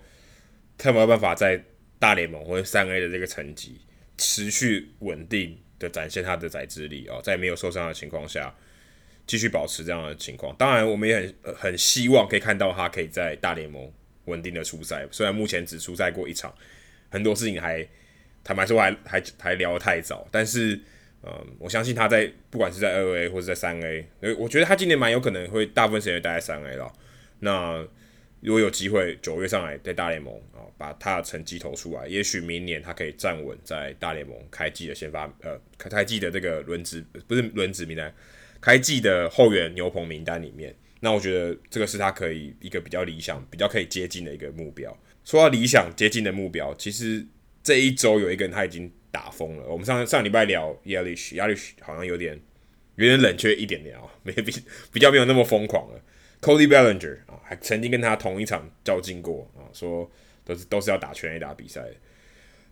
[0.77, 1.63] 他有没有办法在
[1.97, 3.79] 大联盟或者三 A 的这个层级
[4.17, 8.53] 持续稳定的展现他的宰制力哦，在没有受伤的情况下，
[9.25, 10.53] 继续保持这样的情况。
[10.57, 13.89] 当然，我们也很、很希望可以看到他可以在大联盟
[14.25, 16.53] 稳定的出赛，虽然目前只出赛过一场，
[17.09, 17.87] 很多事情还
[18.43, 20.79] 坦白说还还还聊得太早，但是。
[21.23, 24.03] 嗯，我相信他在不管是在二 A 或者在三 A，
[24.39, 26.91] 我觉得他今年蛮有可能会大部分时间待在三 A 了。
[27.41, 27.87] 那
[28.39, 38.11] 如果有机会九月上来在大联盟啊，把他的成绩投出来，也许明年他可以站稳在大联盟开季的先发呃开开季的这个轮值不是轮值名单，
[38.59, 40.75] 开季的后援牛棚名单里面。
[41.01, 44.91] 那我觉得这个是他可以一个比较理想、比较可以接近的一个目标。
[45.23, 47.23] 说到理想接近的目标，其实
[47.63, 48.91] 这一周有一个人他已经。
[49.13, 49.65] 打疯了。
[49.65, 52.39] 我们上上礼拜聊 Yelich，Yelich 好像有点
[52.95, 54.53] 有点冷却一点点啊，没 比
[54.93, 56.01] 比较没有那么疯狂了。
[56.39, 60.09] Cody Bellinger 啊，还曾经跟他同一场较劲过啊，说
[60.45, 61.93] 都是都是要打全 A 打比赛的。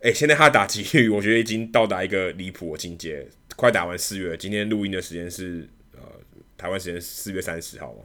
[0.00, 6.00] 哎，现在他打击率我觉得已经到达一个离谱的境界，快打完四月了，今天录音的时间是呃
[6.56, 8.04] 台湾时间四月三十号嘛，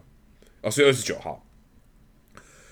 [0.60, 1.48] 哦，四月二十九号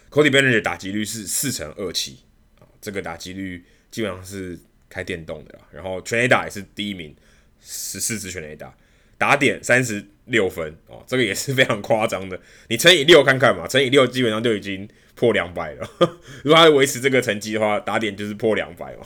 [0.09, 2.19] ，Cody Bellinger 打击率是四成二七
[2.59, 4.57] 啊，这个打击率基本上是
[4.89, 5.59] 开电动的啦。
[5.71, 7.15] 然后全垒打也是第一名，
[7.61, 8.75] 十四支全垒打，
[9.19, 12.39] 打点三十六分哦，这个也是非常夸张的。
[12.69, 15.87] 你乘以六看看嘛，乘以六基本上就已经破两百了。
[16.43, 19.05] 如果他维持这个成绩的话，打点就是破两百嘛。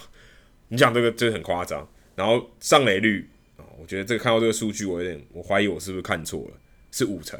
[0.70, 1.86] 你讲这个真的很夸张。
[2.16, 6.58] 然后上垒率啊，我觉得这个看到这个数据，我有点我怀疑我是不是看错了，
[6.92, 7.38] 是五成。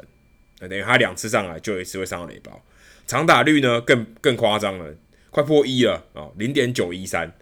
[0.60, 2.62] 等于他两次上来就有一次会上到垒包。
[3.06, 4.94] 长打率呢更更夸张了，
[5.38, 7.32] 快破一了啊，零点九一三。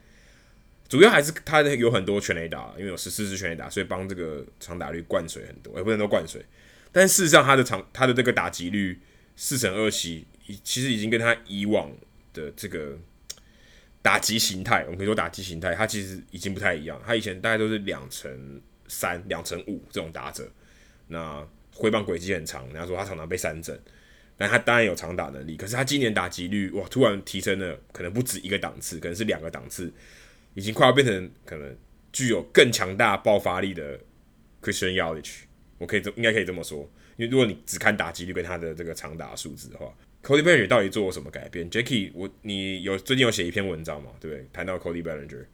[0.87, 6.45] 主要还是他有很多全垒打，因为有十四支全垒打，所以帮这个长打率灌水很多，也不能说灌水。
[6.93, 9.01] 但事实上，他的长他的这个打击率
[9.35, 10.27] 四成二七，
[10.63, 11.91] 其实已经跟他以往
[12.33, 12.99] 的这个。
[14.03, 17.03] 打击形态，我们可以说打击形态，它其实已经不太一样。
[17.05, 20.49] 它以前大概都是两成三、两成五这种打者，
[21.09, 23.77] 那挥棒轨迹很长，人家说他常常被三振，
[24.37, 25.57] 但他当然有长打能力。
[25.57, 29.93] 可是他今年打击率哇，突然提升了，可能不止一个档次，可能是两个档次，
[30.55, 31.77] 已经快要变成可能
[32.13, 33.99] 具有更强大爆发力的
[34.63, 35.41] Christian Yelich。
[35.79, 36.81] 我可以这应该可以这么说，
[37.17, 39.93] 因为如果你只看打击率跟他的这个长打数字的话。
[40.23, 44.11] Cody Bellinger 到底做了什么改变？Jacky，我你有最近有写一篇文章嘛？
[44.19, 44.45] 对不对？
[44.53, 45.45] 谈到 Cody Bellinger，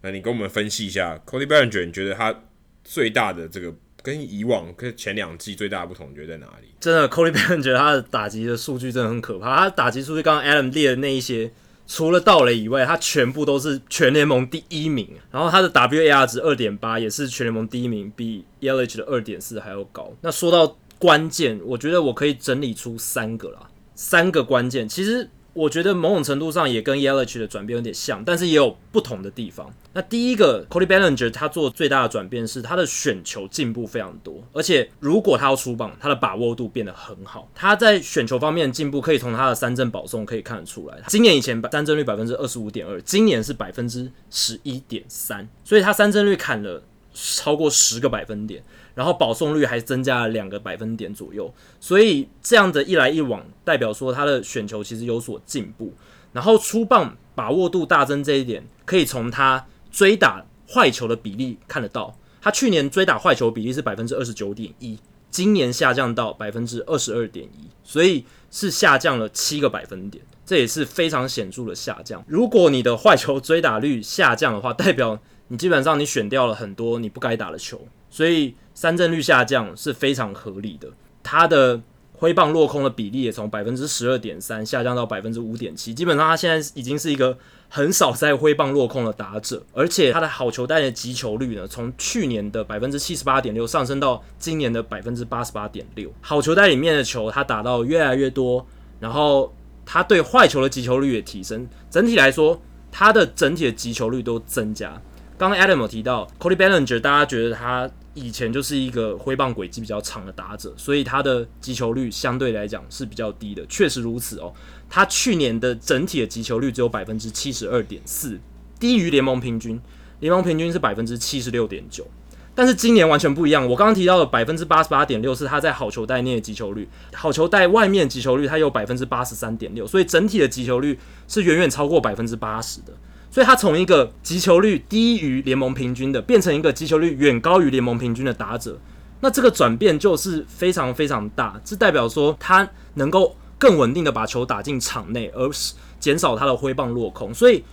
[0.00, 2.42] 那你跟我们分析一下 Cody Bellinger，你觉得他
[2.82, 3.70] 最大的这个
[4.02, 6.68] 跟以往跟前两季最大的不同，你觉得在哪里？
[6.80, 9.56] 真的，Cody Bellinger 他的打击的数据真的很可怕。
[9.56, 11.50] 他打击数据刚刚 Adam 列的那一些，
[11.86, 15.08] 除了盗垒以外，他全部都是全联盟第一名。
[15.30, 20.12] 然后他的 WAR 值二点八，也是全联盟第一名，比 LH 的二点四还要高。
[20.20, 23.68] 那说到关键，我觉得我可以整理出三个啦。
[23.94, 29.70] 三个关键，其实我觉得某种程度上也跟 Yelich 的转变有点像，但是也有不同的地方。
[29.92, 37.48] 那第一个，Cody Bellinger 他做最大的转变是他的选球进步非常多，而且如果他要出棒，他的把握度变得很好。
[37.54, 40.98] 他在选球方面的进步可以从他的三振保送可以看得出来。
[41.08, 48.62] 今年以前三振率百分之二十五点二，今年是百分之十一点三，所以他三振率砍了超过十个百分点。
[48.94, 55.92] 然后保送率还增加了两个百分点左右，所以这样的一来一往，代表说他的选球其实有所进步。
[56.32, 62.16] 然后出棒把握度大增这一点，可以从他追打坏球的比例看得到。
[62.40, 64.98] 他去年追打坏球比例是百分之二十九点一，
[65.30, 72.24] 今年下降到百分之二十二点一，所以是下降了七个百分点，这也是非常显著的下降。
[72.26, 78.54] 如果你的坏球追打率下降的话，代表你基本上你选掉了很多你不该打的球，所以。
[78.74, 80.88] 三振率下降是非常合理的，
[81.22, 81.80] 他的
[82.12, 87.36] 挥棒落空的比例也从百分之十二点三下降到百分之五点七，基本上他现在已经是一个
[87.68, 98.64] 很少在挥棒落空的打者，而且他的好球带的击球率呢，从去年的百分之七十八点六上升到今年的百分之八十八点六，好球带里面的球他打到越来越多，
[99.00, 99.52] 然后
[99.84, 105.02] 他对坏球的击球率也提升，整体来说他的整体的击球率都增加。
[105.36, 107.90] 刚刚 Adam 有提到 Cody Bellinger，大家觉得他。
[108.14, 114.52] 以前就是一个挥棒轨迹比较长的打者，所以他的击球率相对来讲是比较低的，确实如此哦。
[114.90, 118.38] 他去年的整体的击球率只有百分之七十二点四，
[118.78, 119.80] 低于联盟平均，
[120.20, 122.06] 联盟平均是百分之七十六点九。
[122.54, 132.92] 但是今年完全不一样，我刚刚提到的百分之八十八点六是他在好球带内的击球率，好球带外面击球率他有百分之八十三点六，所以整体的击球率是远远超过百分之八十的。
[133.32, 138.78] 所以他从一个击球率低于联盟平均的，变成一个击球率远高于联盟平均的打者，
[139.20, 147.32] 那这个转变就是非常非常大，这代表说他能够更稳定的把球打进场内，而是减少他的挥棒落空。
[147.32, 147.64] 所以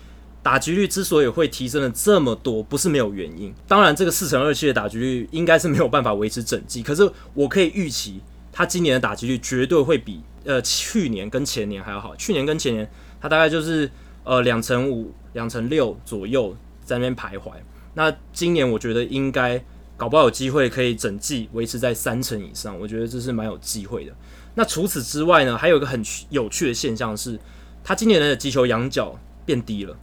[0.42, 3.54] 打击率之所以会提升了这么多，不是没有原因。
[3.68, 8.22] 当然，这个四成二七的打击率应该是没有办法维持整季，可是我可以预期
[8.54, 12.16] 他今年的打击率绝对会比呃去年跟前年还要好。
[12.16, 12.90] 去年跟前年
[13.20, 13.92] 他大概就是。
[14.24, 17.52] 呃，两成五、两成六左右在那边徘徊。
[17.96, 19.64] 那今年我觉得应该
[19.98, 24.14] 搞不好有机会可以整季维持在三成以上，我觉得这是蛮有机会的。
[24.56, 27.40] 那除此之外呢，还有一个很有趣的现象是，
[27.84, 29.98] 他今年的击球仰角变低了，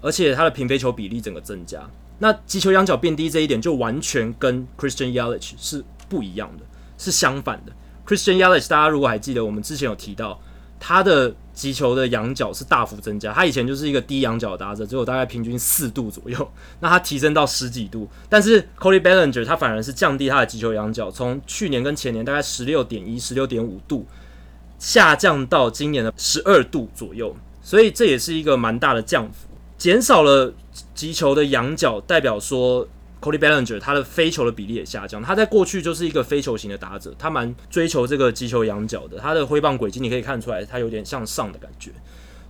[0.00, 1.88] 而且他的平飞球比例整个增加。
[2.18, 6.64] 那击球仰角变低这一点就完全跟 Christian Yelich 是不一样的，
[6.96, 7.72] 是相反的。
[8.06, 10.40] Christian Yelich 大家如果还记得，我们之前有提到。
[10.78, 18.08] 他的击球的仰角是大幅增加，他以前就是一个低仰角的打者，只有大概平均四度左右， 那他提升到十几度。
[18.28, 24.06] 但是 Cody Bellinger 他反而是降低他的击球仰角，从去年跟前年大概十六点一、十六点五度，
[24.78, 29.48] 下降到今年的十二度左右，所以这也是一个蛮大的降幅，
[29.78, 30.52] 减少了
[30.94, 32.86] 击球的仰角，代表说
[33.20, 35.22] Cody Bellinger 他的飞球的比例也下降。
[35.22, 39.18] 他在过去就是一个飞球型的打者，他蛮追求这个击球仰角的。
[39.18, 41.90] 他的挥棒轨迹你可以看出来，他有点向上的感觉。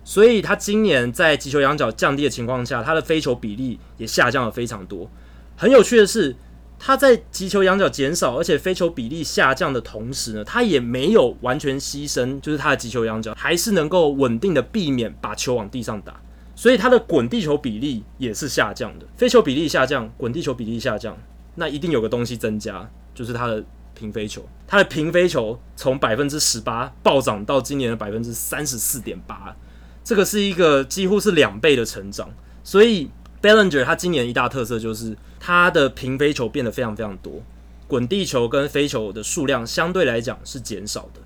[0.03, 5.09] 所以他今年在击球仰角降低的情况下，他的飞球比例也下降了非常多。
[5.55, 6.35] 很有趣的是，
[6.77, 16.21] 他在击球仰角减少，而且飞球比例下降的同时呢，他也没有完全牺牲，就是他的击球仰角还是能够稳定的避免把球往地上打。
[16.57, 21.15] 所以它的滚地球比例也是下降的，飞球比例下降，滚地球比例下降，
[21.53, 29.55] 那一定有个东西增加，就是它的平飞球，它的平飞球从百分之十八暴涨到今年的百分之三十四点八，
[30.03, 32.27] 这个是一个几乎是两倍的成长。
[32.63, 37.43] 所以 Bellinger 他今年一大特色就是他的平飞球变得非常非常多，
[37.87, 41.21] 滚地球跟飞球的数量相对来讲是减少的。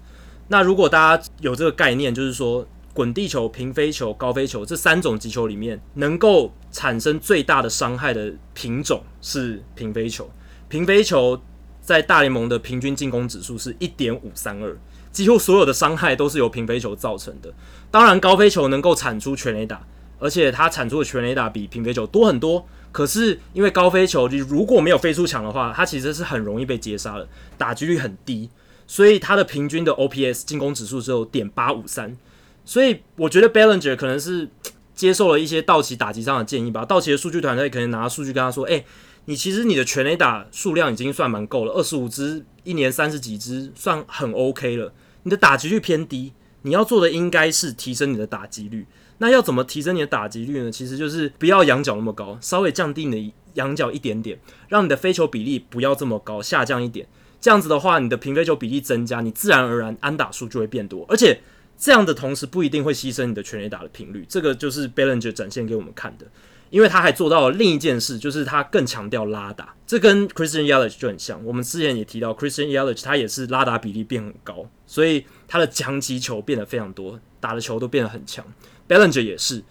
[0.49, 2.67] 那如果大家有这个概念，就是说。
[2.93, 10.29] 滚地球、平飞球、高飞球这三种击球里面，能够产生最大的伤害的品种是平飞球。
[10.67, 11.41] 平飞球
[11.81, 14.77] 在大联盟的平均进攻指数是一点五三二，
[15.11, 17.53] 几乎所有的伤害都是由平飞球造成的。
[17.89, 19.85] 当然，高飞球能够产出全垒打，
[20.19, 22.65] 而且它产出的全垒打比平飞球多很多。
[22.91, 27.27] 可是，因为高飞球你如果没有飞出墙的话，它其实是很容易被接杀的，
[27.57, 28.49] 打击率很低，
[28.85, 32.17] 所以它的平均的 OPS 进攻指数只有点八五三。
[32.63, 34.47] 所以我觉得 Bellinger 可能是
[34.93, 36.85] 接受了一些道奇打击上的建议吧。
[36.85, 38.85] 道奇的数据团队可能拿数据跟他说：“哎、
[39.25, 44.93] 你其实你的全垒打数量已经算蛮够了，二十五支，一年三十几支，算很 OK 了。
[45.23, 48.85] 你的打击率偏低，你要做的应该是提升你的打击率。
[49.17, 50.71] 那要怎么提升你的打击率呢？
[50.71, 54.39] 其实就是不要仰角那么高，稍微降低你的仰角一点点，
[54.69, 57.07] 让你的飞球比例不要这么高，下降一点。
[57.39, 61.41] 这样子的话，你的平飞球比例增加，你自然而然安打数就会变多，而且。”
[61.81, 66.27] 这样的同时不一定会牺牲你的全垒打的频率，这个就是 Bellinger 展现给我们看的，
[66.69, 71.43] 因为他还做到了另一件事，就是他更强调拉打，这跟 Christian Yelich 就很像。
[71.43, 78.45] 我们之前也提到 Christian Yelich，他也是拉打比例变很高，所以他的强击球变得非常多，打的球都变得很强。
[78.87, 79.63] Bellinger 也是，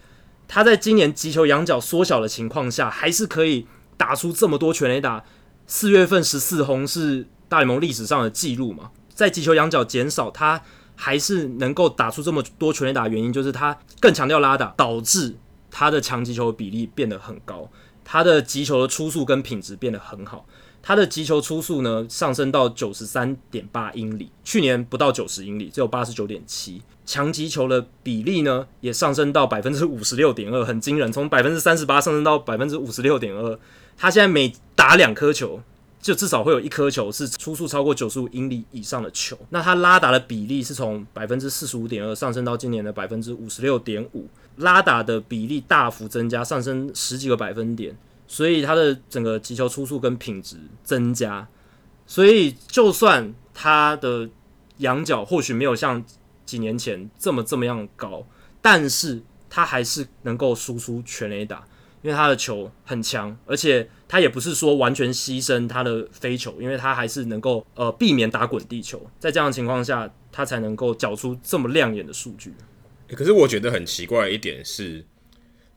[0.49, 5.23] 他在今年击球仰角缩小的情况下，还是可以打出这么多全垒打。
[5.65, 10.61] 四月份十四轰是大联盟历史上的记录嘛，在击球仰角减少他。
[11.03, 15.35] 还是能够打出这么多全垒打的，原因就是他更强调拉打，导致
[15.71, 17.67] 他的强击球比例变得很高，
[18.05, 20.45] 他的击球的出速跟品质变得很好。
[20.83, 26.83] 他的击球出速呢上升到九十三点八英里，去年不到九十英里，只有八十九点七。
[27.03, 33.59] 强击球的比例呢也上升到百分之五十六点二，很惊人，从百分之三十八上升到百分之五十六点二。
[33.97, 35.61] 他现在每打两颗球，
[36.01, 44.27] 就至少会有一颗球是初速超过九十五英里以上的球，那他拉打的比例是从百分之四十五点二上升到今年的百分之五十六点五，
[44.57, 47.95] 拉打的比例大幅增加，上升十几个百分点，
[48.27, 51.47] 所以他的整个击球初速跟品质增加，
[52.07, 54.27] 所以就算他的
[54.77, 56.03] 仰角或许没有像
[56.45, 58.25] 几年前这么这么样高，
[58.59, 61.63] 但是他还是能够输出全垒打。
[62.03, 72.53] 因为他的球很强，而且他也不是说完全牺牲他的飞球，因为他还是能够呃避免打滚地球，在这样的情况下，他才能够缴出这么亮眼的数据。
[73.07, 75.05] 可是我觉得很奇怪的一点是，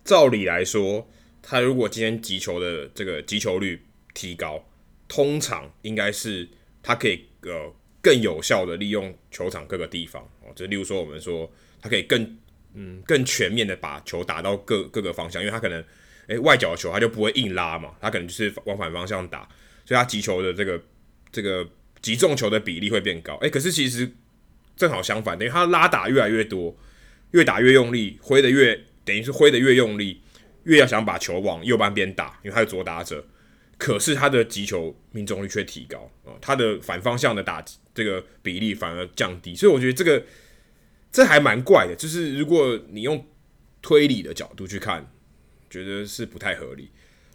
[0.05, 1.07] 照理来说，
[1.41, 3.81] 他如果今天击球的这个击球率
[4.13, 4.65] 提高，
[5.07, 6.49] 通常应该是
[6.83, 7.73] 他可以呃
[8.03, 11.49] 更有效的利用球场各个地方哦，就例如说我们说
[11.81, 12.37] 他可以更
[12.73, 15.85] 嗯更全面的把球打到各各个方向，因为他可能。
[16.27, 19.47] 诶，外角球他就不会硬拉嘛，他可能就是往反方向打，
[19.85, 20.83] 所以他击球的这个
[21.31, 21.69] 这个
[22.01, 23.37] 击中球的比例会变高。
[23.43, 24.11] 诶，可是其实
[24.75, 26.75] 正好相反，等于他拉打越来越多，
[27.33, 30.23] 越打越用力，挥的越等于是挥的越用力，
[30.65, 33.27] 越要想把球往右半边打，因为他是左打者，
[33.77, 37.63] 可是他的击球命中率却提高啊，他的反方向的打
[37.95, 40.25] 这个比例反而降低，所以我觉得这个
[41.13, 43.27] 这还蛮怪的，就是如果你用
[43.83, 45.11] 推理的角度去看。
[45.75, 46.89] 觉得是不太合理。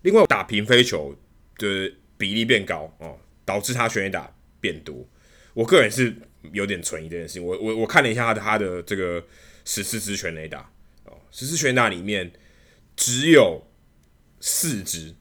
[0.04, 1.14] 另外，打平飞球
[1.58, 5.06] 的比例变高哦，导致他全垒打变多。
[5.54, 6.16] 我个人是
[6.54, 7.44] 有点存疑这件事情。
[7.46, 9.22] 我我我看了一下他的他的这个
[9.66, 10.72] 十四支全垒打
[11.04, 12.32] 哦，十四全垒打里面
[12.96, 13.62] 只有
[14.40, 15.14] 四支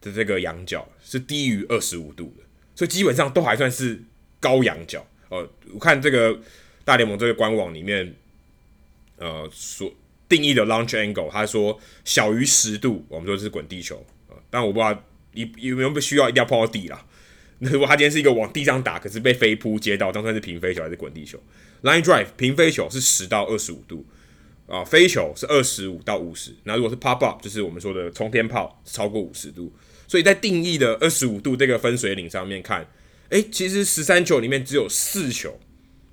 [0.00, 2.42] 的这个仰角是低于二十五度的，
[2.74, 4.02] 所以基本上都还算是
[4.40, 5.48] 高仰角哦。
[5.72, 6.36] 我看这个
[6.84, 8.12] 大联盟这个官网里面，
[9.18, 9.94] 呃，说。
[10.28, 15.02] 定义的 launch angle，他说小于十度，我们说是滚地球啊，但我不知道
[15.32, 17.04] 你有没有需要一定要碰到地啦。
[17.58, 21.42] 那如果他今天是一个往地上打，可是被飞扑接到，当算是平飞球还是滚地球
[21.82, 24.04] ？Line drive 平飞球是十到二十五度
[24.66, 26.54] 啊，飞球是二十五到五十。
[26.64, 29.72] 那如果是 pop up，就是我们说的冲天炮，超过五十度。
[30.08, 32.82] 所以在定义的二十五度这个分水岭上面看，
[33.30, 35.58] 哎、欸，其实十三球里面只有四球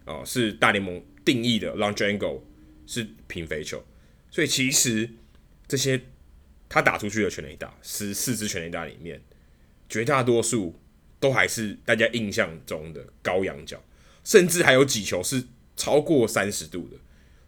[0.05, 2.39] 啊是大联盟定义的 long angle
[2.87, 3.83] 是平飞球，
[4.33, 5.07] 所以其实
[5.67, 6.01] 这些
[6.67, 9.21] 他打出去的全垒打，十四支全垒打里面，
[9.87, 10.79] 绝大多数
[11.19, 13.79] 都还是大家印象中的高仰角，
[14.23, 15.43] 甚至还有几球是
[15.77, 16.97] 超过三十度的，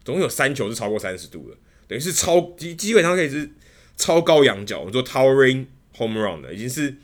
[0.04, 1.56] 总共有三球是超过三十度的，
[1.88, 3.50] 等于是超基基本上可以是
[3.96, 5.66] 超高仰角，我们说 towering
[5.96, 6.94] home run 的，已经是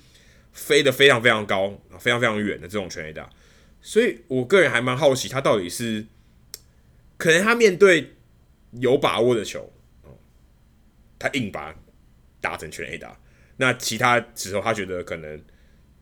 [0.52, 3.28] 飞得非常非常高、非常非常远的这种全垒打，
[3.80, 6.06] 所以我个人还蛮好奇，他到底是
[7.16, 8.12] 可能他面对
[8.72, 9.72] 有把握的球，
[11.18, 11.74] 他硬把
[12.40, 13.18] 打成全 A 打，
[13.56, 15.42] 那其他时候他觉得可能。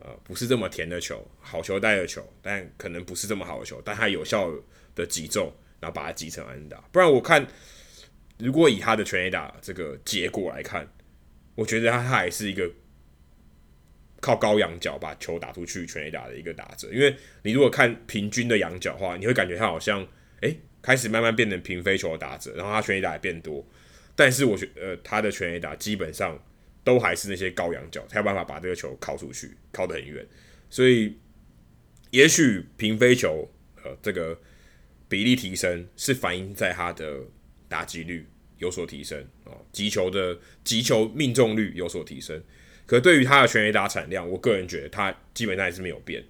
[0.03, 4.51] 呃，不是这么甜的球，好球带的球，但可能不是这么好的球，但他有效
[4.95, 6.79] 的击中，然后把它击成安打。
[6.91, 7.47] 不然我看，
[8.39, 10.91] 如果以他的全 A 打这个结果来看，
[11.55, 12.71] 我觉得他他还是一个
[14.23, 16.91] 靠高仰角把球打出去全垒打的一个打者。
[16.91, 20.03] 因为你如果看平均的仰角的话，你会感觉他好像
[20.41, 23.67] 哎、欸、开始慢慢变成平飞球的打者，然后他全垒打也变多。
[24.15, 26.41] 但是我觉呃他的全垒打基本上。
[26.83, 30.27] 都还是那些高仰角才有办法把这个球靠出去，靠得很远。
[30.71, 31.15] 所以，
[32.11, 33.47] 也许平飞球
[33.85, 34.41] 呃这个
[35.07, 37.21] 比例提升是反映在他的
[37.69, 38.27] 打击率
[38.57, 42.43] 有所提升哦，击球的击球命中率有所提升。
[42.87, 46.25] 可对于他的全垒打产量，我个人觉得他基本上还是没有变，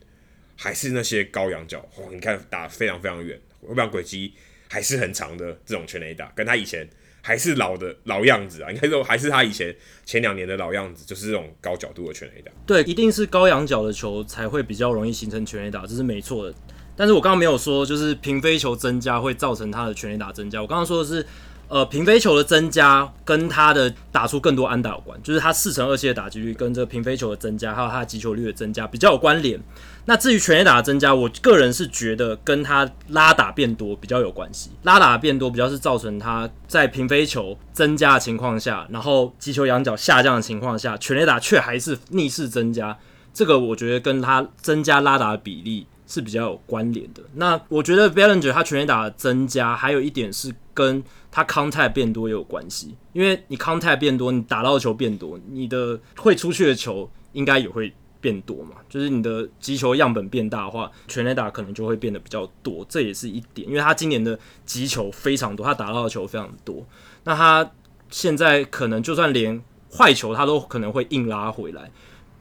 [0.57, 1.88] 还是那些高仰角。
[1.96, 4.34] 哇，你看打非常非常远，回棒轨迹
[4.68, 6.88] 还是很长的这种全垒打，跟他以前。
[7.22, 12.50] 还是老的老样子啊，应该说还是他以前前两年的老样子，就是这种高角度的全垒打。
[12.64, 16.54] 对，一定是高仰角的球才会比较容易形成全垒打，这是没错的。
[16.96, 20.62] 但是我刚刚没有说，就是平飞球增加会造成他的全垒打增加。
[20.62, 21.24] 我刚刚说的是。
[21.71, 29.59] 呃，平飞球的增加跟他的打出更多安打有关，就是他四成二七的打击率跟这个平飞球的增加，还有他的击球率的增加比较有关联。
[30.05, 34.71] 那至于全垒打的增加，我个人是觉得跟他拉打变多比较有关系。
[34.83, 42.99] 拉打变多比较是造成他在平飞球增加的情况下，然后击球仰角下降的情况下，全垒打却还是逆势增加。
[43.33, 47.23] 这个我觉得跟他增加拉打的比例是比较有关联的。
[47.35, 58.76] 那我觉得 ballinger 他全垒打的增加，还有一点是跟他 contact 变多也有关系，因为你 contact 变多，你打到的球变多，你的会出去的球应该也会变多嘛。
[58.89, 63.68] 就是你的击球样本变大的话，全垒打可能就会变得比较多，这也是一点。
[63.68, 66.87] 因为他今年的击球非常多，他打到的球非常多，
[67.24, 67.70] 那他
[68.09, 69.62] 现在可能就算连
[69.93, 71.91] 坏球他都可能会硬拉回来，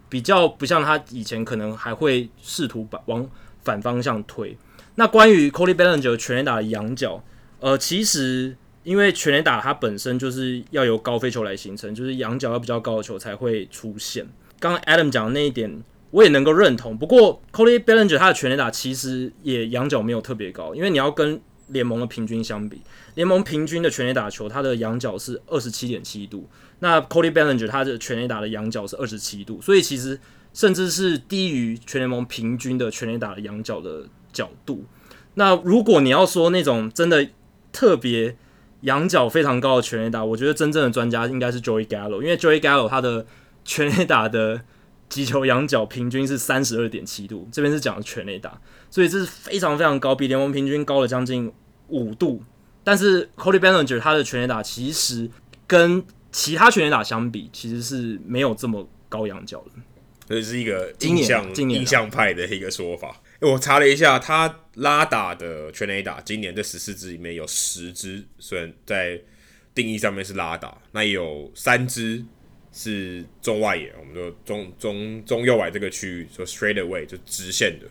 [0.08, 3.30] 比较不像他以前可能还会试图把往
[3.64, 4.58] 反方向推。
[4.96, 7.24] 那关于 Cody Bellinger 全垒打的仰角，
[7.60, 8.56] 呃，其实。
[8.86, 14.26] 因为全垒打它本身就是要由高飞球来形成，就是仰角要比较高的球才会出现。
[14.58, 16.98] 刚刚 Adam 讲的那一点，我也能够认同。
[16.98, 22.82] 不过 Cody Bellinger 他的全垒打其实也仰角没有特别高，因为你要跟联盟的平均相比，
[23.14, 26.50] 联盟平均的全垒打球它的仰角是二十七点七度，
[26.80, 30.20] 那 Cody Bellinger 他的全垒打的仰角是二十七度，所以其实
[30.54, 34.86] 甚至是低于全联盟平均的全垒打的仰角的角度。
[35.36, 37.28] 那如果你要说那种真的
[37.72, 38.36] 特别，
[38.82, 43.26] 仰角非常高的全垒打，我觉得真正的专家应该是 Joey Gallo，因为 Joey Gallo 他的
[43.64, 44.62] 全垒打的
[45.08, 48.60] 击球仰角平均是三十二点七度，这边是讲的全垒打，
[48.90, 51.52] 所以这是非常非常高，比联盟平均高了将近
[51.88, 52.44] 五度。
[52.84, 55.30] 但是 Cody Bellinger 他的全垒打其实
[55.68, 59.72] 跟其他全垒打相比，其实是没有这么高仰角的，
[60.28, 63.16] 这是一个印象印象派的一个说法。
[63.42, 69.18] 我查了一下，他拉打的全垒打，今年这十四支里面有十支，虽然在
[69.74, 72.22] 定义上面是拉打，那有三支
[72.74, 77.88] 是中外野，我们说中中中右外这个区域，说 straight away 就直线的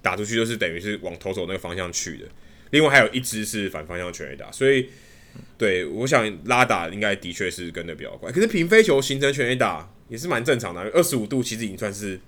[0.00, 2.24] 打出去，就是等于是往投手那个方向去的。
[2.70, 4.88] 另外还有一支是反方向全垒打，所以
[5.58, 8.32] 对我想拉打应该的确是跟的比较快。
[8.32, 12.18] 可是平飞球形成全垒打也是蛮正常的，二十五度其实已经算是。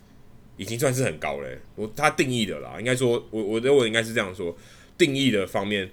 [0.59, 4.55] 已经算是很高了，我他定义的啦，应该说，我我认为应该是这样说，
[4.99, 5.89] 定义的方面，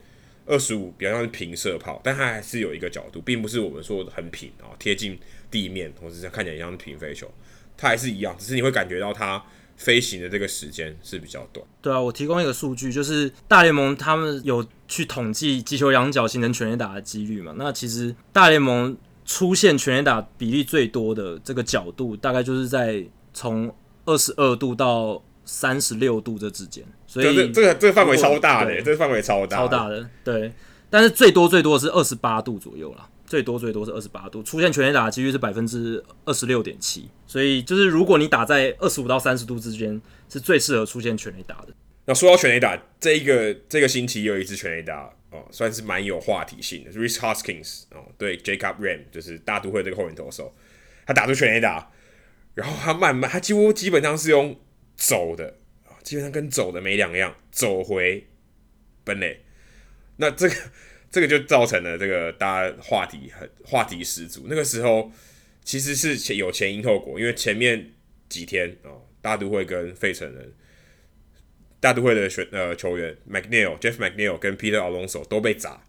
[0.46, 5.18] 二十五比较像是平射炮，但它还是有一个角度，并不是我们说的很平啊，贴近
[5.52, 7.32] 地面，或者是看起来像是平飞球，
[7.78, 9.42] 它还是一样，只是你会感觉到它
[9.78, 11.64] 飞行的这个时间是比较短。
[11.82, 17.54] 对啊，我提供一个数据，就是大联盟他们有去统计击球仰角形成全垒打的几率嘛？
[17.56, 23.72] 那其实大联盟出现全垒打比例最多的这个角度，大概就是在从。
[24.06, 30.52] 二十二度到三十六度这之间，所以这个这个范围超大的，这个范围超大，超大的，对。
[30.90, 40.00] 但是最多最多的是二十八度左右啦，最多最多是二十八度，出现全垒打的几率是百分之二十六点七，所以就是如果你打在二十五到三十度之间，
[40.30, 41.70] 是最适合出现全垒打的。
[42.06, 46.92] 那说到全垒打，这一个这个星期有一支全垒打哦，算是蛮有话题性的。
[46.92, 50.54] Rhys Hoskins 哦，对，Jacob Ram 就是大都会这个后援投手，
[51.06, 51.92] 他打出全垒打，
[52.56, 54.60] 然后他慢慢，他几乎基本上是用
[54.96, 58.26] 走的啊，基本上跟走的没两样，走回
[59.04, 59.42] 本垒。
[60.18, 60.56] 那这个
[61.12, 64.48] 这个就造成了这个大家话题很话题十足。
[64.50, 65.12] 那个时候
[65.64, 67.92] 其实是前有前因后果，因为前面
[68.28, 70.54] 几天哦，大都会跟费城人。
[71.82, 75.84] 大都会的选呃球员 McNeil、Jeff McNeil 跟 Peter Alonso 都被砸，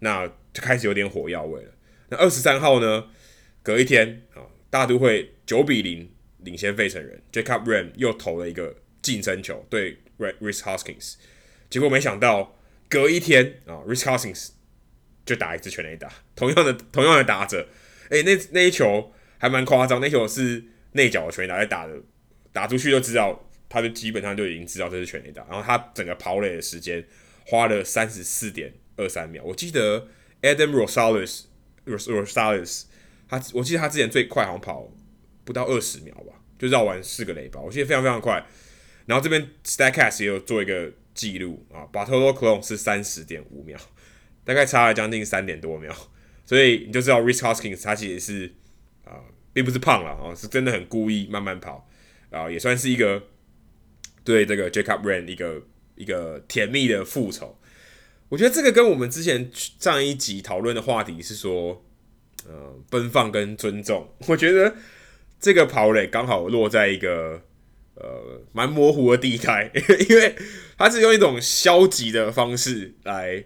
[0.00, 1.70] 那就开始有点火药味了。
[2.08, 3.08] 那二十三号呢，
[3.62, 4.42] 隔一天啊，
[4.78, 11.14] 大都会九比零领先费城人，Jacob Ram 又投了一个净身球对 Rhys Hoskins，
[11.70, 12.58] 结果没想到
[12.88, 14.50] 隔一天啊，Rhys Hoskins
[15.24, 17.66] 就打一支全垒打，同样的同样的打者，
[18.10, 21.94] 诶、那那一球还蛮夸张，那球是内角的全垒打在打的，
[22.52, 23.42] 打出去就知道。
[23.68, 27.04] 他就基本上就已经知道这是全垒打，然后他整个跑垒的时间
[27.44, 29.42] 花了三十四点二三秒。
[29.42, 30.06] 我记得
[30.40, 32.84] Adam Rosales，Rosales，
[33.28, 34.90] 他我记得他之前最快好像跑
[35.44, 38.44] 不到二十秒吧，就绕完四个雷包，我记得非常非常快。
[39.06, 43.78] 然后这边 Statcast 也有做一个记录啊，Bartolo Colon 是三十点五秒，
[44.44, 45.94] 大概差了将近三点多秒，
[46.44, 48.54] 所以你就知道 Rhys Hoskins 他其实是
[49.04, 49.20] 啊，
[49.52, 51.88] 并不是胖了啊，是真的很故意慢慢跑
[52.30, 53.22] 啊，也算是一个。
[54.26, 55.62] 对这个 Jacob Ram 一个
[55.94, 57.56] 一个甜蜜的复仇，
[58.28, 61.85] 我觉得这个跟我们之前上一集讨论的话题是说，
[62.48, 64.08] 呃，奔放跟尊重。
[64.28, 64.74] 我觉得
[65.40, 67.42] 这个跑垒刚好落在一个
[67.94, 69.70] 呃蛮模糊的地带，
[70.08, 70.34] 因为
[70.78, 73.44] 他是用一种消极的方式来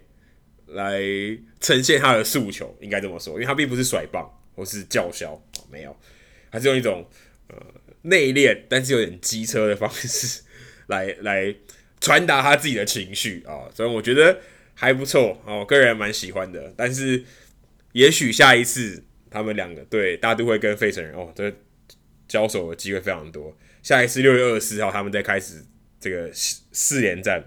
[0.67, 1.01] 来
[1.59, 5.41] 呈现他的诉求，应该这么说，因为他并不是甩棒或是叫嚣，
[5.71, 5.95] 没有，
[6.51, 7.07] 他是用一种
[7.47, 7.57] 呃
[8.03, 10.43] 内敛但是有点机车的方式。
[10.87, 11.55] 来来
[12.01, 14.37] 传达他自己的情绪啊、所以我觉得
[14.73, 16.73] 还不错哦，我个人蛮喜欢的。
[16.75, 17.23] 但是
[17.93, 21.51] 也许下一次他们两个对大都会跟费城人哦，这
[22.27, 23.55] 交手的机会非常多。
[23.83, 25.63] 下一次六月二十四号他们再开始
[25.99, 27.43] 这个四四连战，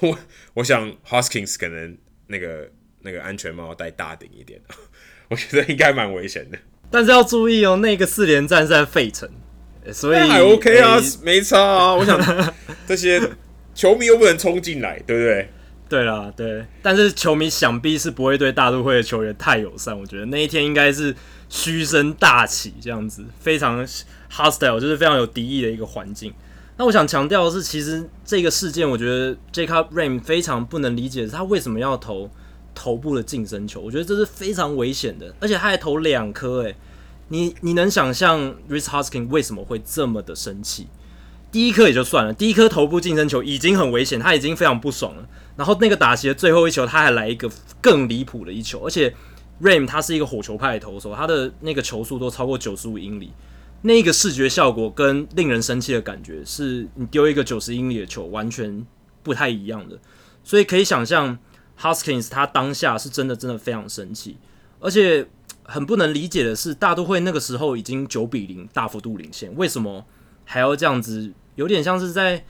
[0.00, 0.18] 我
[0.54, 1.96] 我想 Hoskins 可能
[2.26, 2.70] 那个
[3.00, 4.60] 那个安全帽戴大顶一点，
[5.30, 6.58] 我觉得应该蛮危险的。
[6.90, 9.28] 但是要注意哦，那个四连战是在费城。
[9.90, 11.94] 所以还 OK 啊，欸、没差啊。
[11.94, 12.54] 我想
[12.86, 13.18] 这些
[13.74, 15.48] 球迷又不能冲进来，对不对？
[15.88, 16.66] 对啦，对。
[16.82, 19.98] 但是球迷想必是不会对大都会的球员太友善。
[19.98, 21.14] 我觉得那一天应该是
[21.48, 23.86] 嘘声大起，这样子非常
[24.30, 26.32] hostile，就是非常有敌意的一个环境。
[26.76, 32.30] 那我想强调的是，其实这个事件，我觉得 Jacob Ram 非常不能理解他为什么要投
[32.74, 33.80] 头部的净身球。
[33.80, 36.76] 我觉得这是非常危险的，而且他还投两颗，诶。
[37.30, 40.86] 你你能想象 Rhys Hoskins 为什么会这么的生气？
[41.50, 45.28] 第一颗也就算了，第一颗头部净身球已经很危险，他已经非常不爽了。
[45.58, 47.50] 然后那个打席的最后一球，他还来一个
[47.82, 49.14] 更离谱的一球，而且
[49.60, 53.32] Ram 他是一个火球派投手，他的那个球速都超过九十五英里，
[53.82, 58.86] 那个视觉效果跟令人生气的感觉，是你丢一个九十英里的球完全
[59.22, 59.98] 不太一样的。
[60.42, 61.36] 所以可以想象
[61.78, 64.38] Huskins 他当下是真的真的非常生气，
[64.80, 65.28] 而且。
[65.70, 70.02] 很不能理解的是，大都会那个时候已经九比零大幅度领先，为什么
[70.46, 71.30] 还要这样子？
[71.56, 72.42] 有点像是在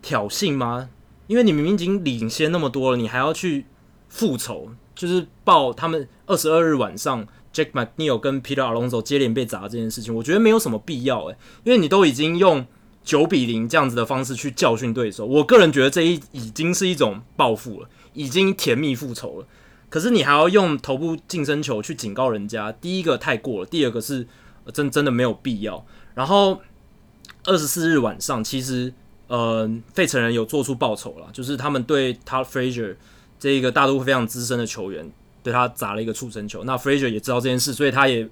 [0.00, 0.88] 挑衅吗？
[1.30, 3.64] 因为你明明已经领先那么多了，你还要去
[4.08, 7.24] 复仇，就是报他们二十二日晚上
[7.54, 12.66] Jack McNeil 跟 Peter Alonso 接连被砸这件事情，我觉得没有什么必要诶，因为你都已经用
[13.04, 19.46] 九比零这样子的方式去教训对手，我个人觉得这一已经是一种报复了，已经甜蜜复仇了。
[19.88, 24.26] 可是你还要用头部净身球去警告人家，第一个太过了，第二个是
[24.72, 25.86] 真真的没有必要。
[26.14, 26.60] 然后
[27.44, 28.92] 二十四日晚上，其实
[29.30, 32.96] 呃费城人有做出报仇了，就是他们对 Todd Frazier
[33.38, 35.10] 这一个大都会非常资深的球员，
[35.42, 36.64] 对他砸了一个触身球。
[36.64, 38.28] 那 Frazier 也知道这件事，所以他也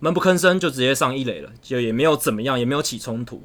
[0.00, 3.42] 闷不吭声，就直接上一垒了，就也没有怎么样，也没有起冲突。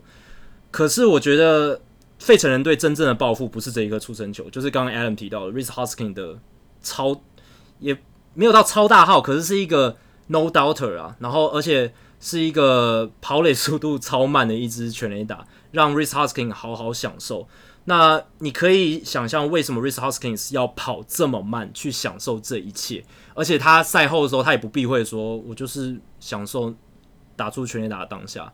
[0.72, 1.80] 可是我觉得
[2.18, 6.40] 费城人队真正的报复不是这一个触身球，就是刚刚 Adam 提到的 Rhys Hoskin 的
[6.82, 7.22] 超。
[7.82, 7.98] 也
[8.34, 9.96] 没有到超大号，可是是一个
[10.28, 17.48] no doubter 啊，然后而且是一个跑垒速度超慢的一支全垒打，让 Rhys Hoskins 好好享受。
[17.86, 23.04] 那你可以想象为什么 Rhys Hoskins 要跑这么慢去享受这一切，
[23.34, 26.74] 而且他赛后的时候他也不避讳说，我就是享受
[27.36, 28.52] 打出全垒打的当下，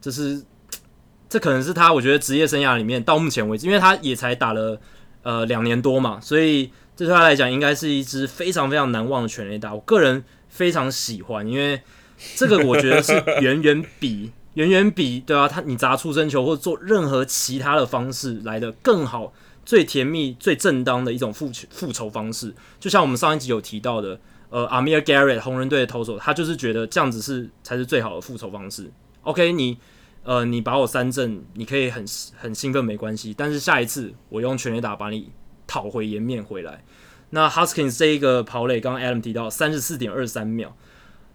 [0.00, 0.44] 这是
[1.28, 4.80] 这可能是他我觉得职业生涯里面到目前为止，因为他也才打了
[5.22, 6.70] 呃两年多嘛，所以。
[6.98, 9.74] 这对他来讲，应该是一支非常非常难忘的全垒打。
[9.74, 11.78] 我个人非常喜欢，因为
[12.36, 13.12] 这个我觉得是
[13.42, 19.32] 远远比远远比对啊，他你砸出生球或者做任何其他的方式来的更好，
[19.64, 22.54] 最甜蜜、最正当的一种复复仇方式。
[22.80, 28.90] 就像我们上一集有提到的，呃，Amir Garrett 红人队的投手，他就是觉得这样子是才是最好的复仇方式。
[29.22, 29.76] OK，你
[30.22, 32.02] 呃，你把我三振，你可以很
[32.36, 35.30] 很兴奋没关系，但是下一次我用全垒打把你
[35.66, 36.82] 讨回颜面回来。
[37.30, 40.74] 那 Hoskins 这一个跑垒，刚刚 Adam 提到三十四点二三秒，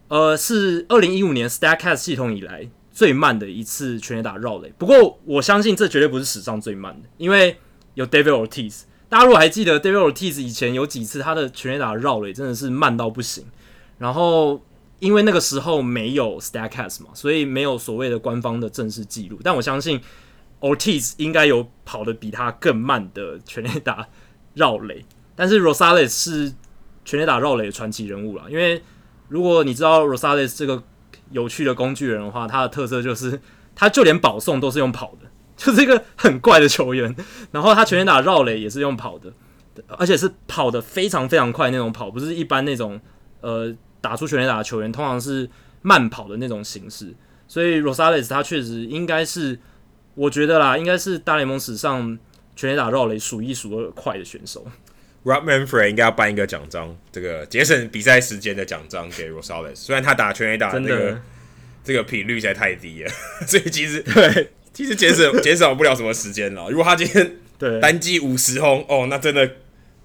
[0.08, 4.74] 呃，是二零一五年 Statcast 系统以来最慢的一次全垒打绕垒。
[4.78, 7.58] 不过我相信这绝对不是史上最慢的，因为
[7.94, 8.82] 有 David Ortiz。
[9.10, 13.46] 大家如果还记得 David Ortiz 以前有几次他的全垒打绕垒真的是慢到不行。
[13.98, 14.62] 然后
[15.00, 19.40] 因为那个时候没有 Statcast 嘛，所以没有所谓的官方的正式记录。
[19.44, 20.00] 但我相信
[20.60, 24.08] Ortiz 应该有跑得比他更慢的全垒打
[24.54, 25.06] 绕垒。
[25.36, 26.54] 但是 Rosales 是
[27.04, 28.82] 全垒打绕垒的传奇人物啦，因为
[29.28, 30.84] 如果你知道 Rosales 这个
[31.32, 33.40] 有趣的工具人的话，他的特色就是
[33.76, 35.28] 他就连保送都是用跑的，
[35.58, 37.16] 就是一个很怪的球员。
[37.52, 39.34] 然后他全垒打绕垒也是用跑的，
[39.98, 43.00] 而且是跑得非常非常快那种跑，不是一般那种
[43.42, 45.50] 呃打出全垒打的球员通常是
[45.82, 47.14] 慢跑的那种形式。
[47.48, 49.60] 所以 Rosales 他确实应该是，
[50.16, 52.18] 我觉得啦，应该是大联盟史上
[52.56, 54.66] 全垒打绕垒数一数二快的选手。
[55.24, 59.76] Rob Manfred 应该要颁一个奖章，这个节省比赛时间的奖章给 Rosales。
[59.76, 61.22] 虽然他打全垒打的这个
[61.84, 63.12] 这个频率实在太低了，
[63.46, 66.70] 所以其实对，其实节省 减少不了什么时间了。
[66.70, 69.58] 如果他今天对单击五十轰哦，那真的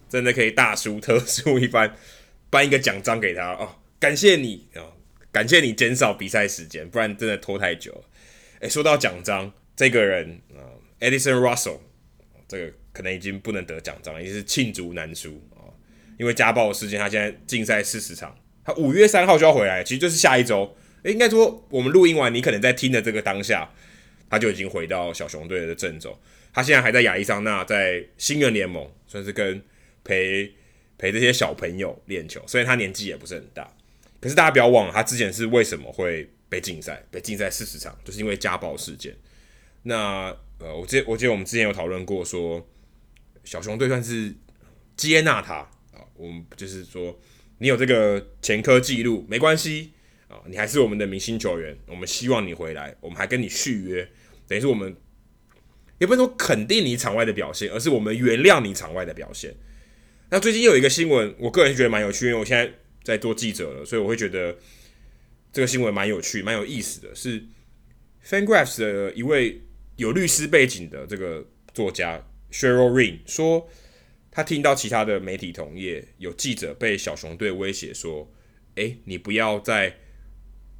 [0.08, 1.94] 真的可以大书特书一番，
[2.50, 4.92] 颁一个奖章给他哦，感谢你哦，
[5.32, 8.04] 感谢你减少比赛时间，不然真的拖太久了。
[8.60, 10.60] 哎，说到奖章，这个人啊
[11.00, 11.80] ，Edison Russell
[12.48, 12.72] 这个。
[12.96, 15.68] 可能已经不能得奖章了，也是罄竹难书啊！
[16.18, 18.34] 因为家暴事件，他现在禁赛四十场，
[18.64, 20.74] 他五月三号就要回来，其实就是下一周。
[21.02, 23.70] 诶，应该说我们录音完，你可能在听的这个当下，
[24.30, 26.18] 他就已经回到小熊队的阵中。
[26.54, 29.62] 他现在还在亚利桑那，在新人联盟，算是跟
[30.02, 30.50] 陪
[30.96, 32.42] 陪这些小朋友练球。
[32.46, 33.70] 虽然他年纪也不是很大，
[34.22, 37.04] 可是大家不要忘了，他之前是为什么会被禁赛？
[37.10, 39.14] 被禁赛四十场，就是因为家暴事件。
[39.86, 42.66] 那呃，我记我记得我们之前有讨论过说。
[43.44, 44.34] 小熊队算是
[44.96, 45.58] 接纳他
[45.92, 47.16] 啊，我们就是说，
[47.58, 49.92] 你有这个前科记录没关系
[50.26, 54.08] 啊，你还是我们的明星球员，我们希望你回来，我们还跟你续约，
[54.48, 54.96] 等于是我们
[55.98, 59.54] 也不是说肯定你场外的表现，而是我们原谅你场外的表现。
[60.30, 62.68] 那最近有一个新闻，我个人觉得蛮有趣，因为我现在
[63.04, 64.58] 在做记者了，所以我会觉得
[65.52, 67.44] 这个新闻蛮有趣、蛮有意思的是
[68.26, 69.62] ，FanGraphs 的一位
[69.96, 71.44] 有律师背景的这个
[71.74, 72.24] 作家。
[72.52, 73.68] Cheryl Ring 说，
[74.30, 78.32] 他听到其他的媒体同业有记者被小熊队威胁说
[78.76, 79.98] ：“诶，你不要在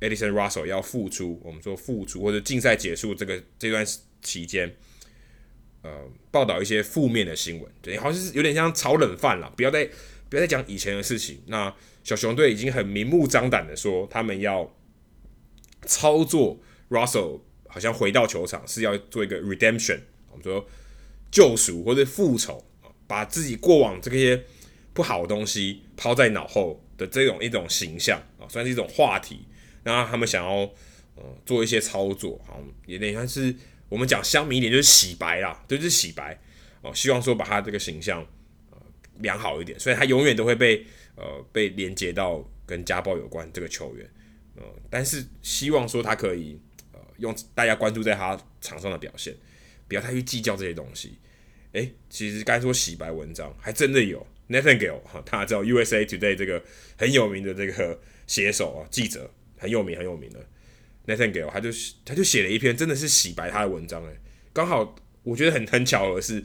[0.00, 3.84] Edison Russell 要复出，我们说复出或者竞赛结束这个这段
[4.22, 4.76] 期间，
[5.82, 9.52] 呃，报道一些负面的新闻，对，好像是有点像炒冷饭了。
[9.56, 9.84] 不要再
[10.28, 11.42] 不要再讲以前的事情。
[11.46, 14.76] 那小熊队已经很明目张胆的说，他们要
[15.82, 17.40] 操作 Russell，
[17.76, 20.00] 好像回到球场是要做一个 redemption，
[20.30, 20.66] 我们说。”
[21.28, 22.64] 救赎或者复仇，
[23.06, 24.42] 把自己过往这些
[24.94, 29.40] 不好的东西抛在脑后的这种一种形象啊，算是一种话题。
[29.82, 30.60] 然后他们想要
[31.16, 33.54] 呃做一些操作，好，也等于算是
[33.88, 36.40] 我们讲乡民一点，就是洗白啦，就是洗白
[36.80, 38.24] 哦，希望说把他这个形象
[38.70, 38.78] 呃
[39.18, 44.08] 良好一点，所以他永远都会被呃被连接到跟家暴有关这个球员，
[44.54, 46.58] 呃，但是希望说他可以
[47.18, 49.34] 用大家关注在他场上的表现。
[49.88, 51.16] 不要太去计较这些东西。
[51.72, 56.62] 诶，其实该说洗白文章还真的有 Nathaniel 哈，大家知道 USA Today 这个
[56.96, 60.44] 很有名的这个写手啊，记者很有名很有名的
[61.06, 61.68] Nathaniel 他就
[62.04, 64.18] 他就写了一篇真的是洗白他的文章诶，
[64.52, 66.42] 刚好我觉得很很巧合是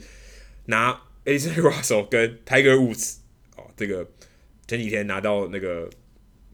[0.66, 0.90] 拿
[1.24, 3.16] a s o n Russell 跟 Tiger Woods
[3.56, 4.08] 哦，这个
[4.68, 5.88] 前几天拿到那个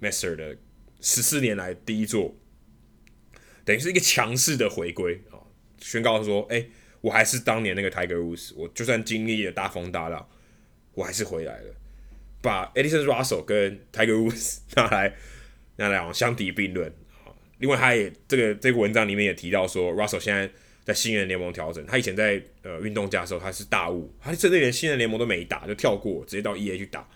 [0.00, 0.56] Master 的
[1.00, 2.34] 十四年来第一座，
[3.68, 5.36] 等于是一个强势的回归啊，
[5.78, 6.70] 宣告说诶。
[7.00, 10.28] 我还是当年那个 Tiger Woods，我就算经历了大风大浪，
[10.94, 11.74] 我还是回来了。
[12.42, 15.14] 把 Edison Russell 跟 Tiger Woods 拿来
[15.76, 16.88] 拿来相提并论
[17.24, 17.30] 啊。
[17.58, 20.50] 另外，他也这个这个文章里面也提到说，Russell 现在
[20.84, 27.08] 在新人联盟调整，他以前在呃运动家的时候他是大物，他甚至连新人联盟都没打就跳过，直接到 EA 去打。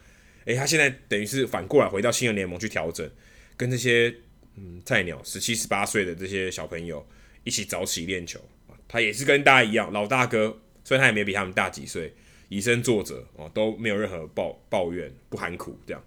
[0.44, 3.11] 诶、他现在等于是反过来回到新人联盟去调整，
[3.57, 4.14] 跟这些
[4.57, 7.07] 嗯菜鸟十七十八岁的这些小朋友
[7.44, 8.40] 一起早起练球。
[8.88, 12.12] 他也是跟大家一样，老大哥，虽然他也没比他们大几岁，
[12.50, 16.05] 以身作则哦，都没有任何抱抱怨，不含苦这样。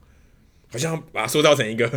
[0.68, 1.88] 好像把他塑造成一个，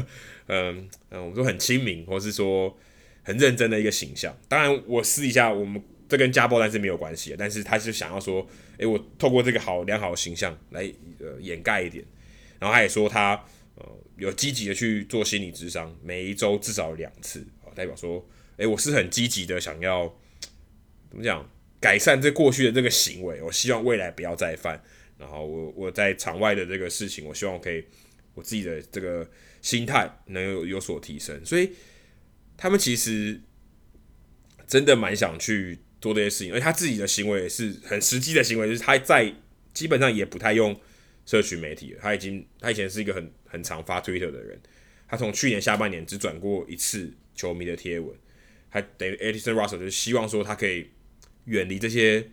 [0.46, 2.74] 嗯嗯，我们说很亲民，或是说
[3.22, 4.34] 很认真的一个形象。
[4.48, 8.46] 当然，我私底下我们这跟家暴但是没有关系，但是他就想要说，
[8.78, 12.02] 诶、我透过这个好良好的形象来呃掩盖一点。
[12.58, 13.44] 然后他也说他
[14.18, 20.14] 有积极的去做心理咨商，每一周至少两次，代表说，诶、我是很积极的想要
[21.08, 21.48] 怎么讲
[21.80, 24.82] 改善这过去的这个行为，我希望未来不要再犯。
[25.16, 27.84] 然后我我在场外的这个事情，我希望我可以。
[28.34, 29.28] 我自己的这个
[29.60, 31.72] 心态能有有所提升，所以
[32.56, 33.40] 他们其实
[34.64, 39.34] 真的蛮想去做这些事情，而且他自己的行为也是很实际的行为，就是他在
[39.74, 40.80] 基本上也不太用
[41.26, 44.60] 社群媒体了，他已经他以前是一个很很常发 Twitter 的人，
[45.08, 48.16] 他从去年下半年只转过一次球迷的贴文，
[48.68, 50.90] 还等于 Addison Russell 就是希望说他可以
[51.46, 52.28] 远离这些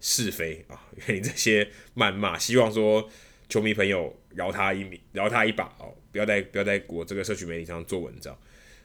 [0.00, 3.10] 是非啊，远离这些谩骂，希望说。
[3.46, 5.94] 球迷朋友饶他一命，饶他一把哦！
[6.10, 8.36] 不要在不要在我这个社群媒体上做文章。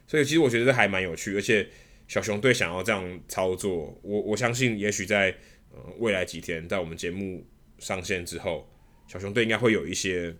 [0.06, 1.66] 所以其实我觉得这还蛮有趣，而且
[2.10, 5.34] 小熊队想要这样操作，我我相信也许在
[5.72, 7.48] 呃未来几天，在我们节目
[7.80, 8.70] 上线之后，
[9.08, 10.36] 小熊队应该会有一些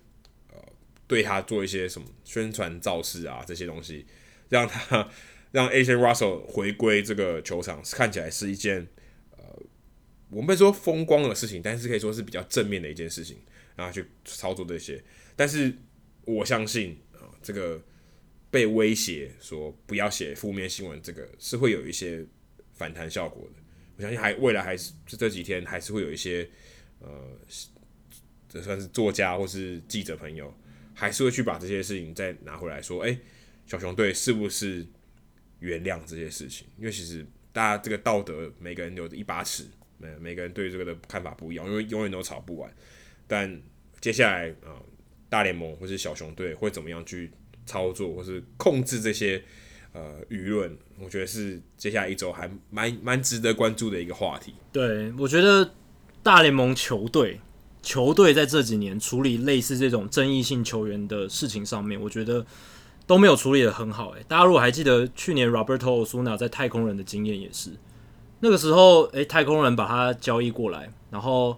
[1.10, 4.06] 对他做一些什么宣传造势啊这些东西，
[4.48, 5.10] 让他
[5.52, 8.88] 让 Asian Russell 回归这个球场，看起来是一件
[9.32, 9.44] 呃
[10.30, 13.38] 我们不说风光的事情，但是可以说是比较正面的一件事情。
[13.76, 15.02] 然后去操作这些，
[15.38, 15.74] 但是
[16.26, 17.82] 我相信啊、这个
[18.52, 22.26] 被威胁说不要写负面新闻，这个是会有一些
[22.74, 23.64] 反弹效果的。
[23.96, 26.50] 我相信还未来还是这这几天还是会有一些
[27.00, 27.10] 呃，
[28.50, 30.54] 这算是作家或是记者朋友，
[31.00, 33.18] 还是会去把这些事情再拿回来说，哎，
[33.66, 34.86] 小熊队是不是
[35.60, 36.68] 原谅这些事情？
[36.78, 39.64] 因为其实大家这个道德，每个人有一把尺，
[39.98, 42.70] 每每个人对这个的看法不一样，因为永远都吵不完。
[43.28, 43.62] 但
[44.02, 44.76] 接下来啊、
[45.30, 47.32] 大联盟或是小熊队会怎么样去
[47.66, 49.42] 操作，或是控制这些
[49.94, 50.78] 呃舆论？
[51.00, 54.54] 我觉得是接下来一周还蛮蛮值得关注的一个话题。
[54.74, 55.74] 对，我觉得
[56.22, 57.40] 大联盟球队
[57.82, 62.46] 球队在这几年处理类似这种争议性球员的事情上面，我觉得
[63.06, 64.10] 都没有处理得很好。
[64.12, 67.72] 诶，大家如果还记得去年 Roberto Osuna 在太空人的经验也是，
[68.40, 71.58] 那个时候诶，太空人把他交易过来，然后。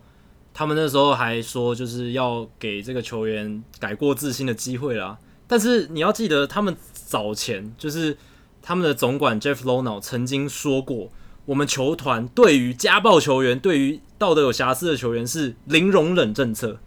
[0.53, 5.17] 他们那时候还说，就是要给这个球员改过自新的机会啦。
[5.47, 8.17] 但是你要记得，他们早前就是
[8.61, 11.09] 他们的总管 Jeff Lono 曾经说过，
[11.45, 16.79] 我们球团对于家暴球员、对于道德有瑕疵的球员是零容忍政策，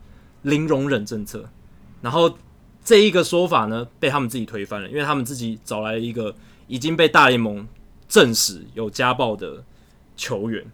[0.43, 1.49] 零容忍政策。
[2.01, 2.39] 然后
[2.85, 6.35] 这一个说法呢，被他们自己推翻了，因为他们自己找来了一个
[6.67, 7.67] 已经被大联盟
[8.09, 9.65] 证实有家暴的
[10.17, 10.65] 球员。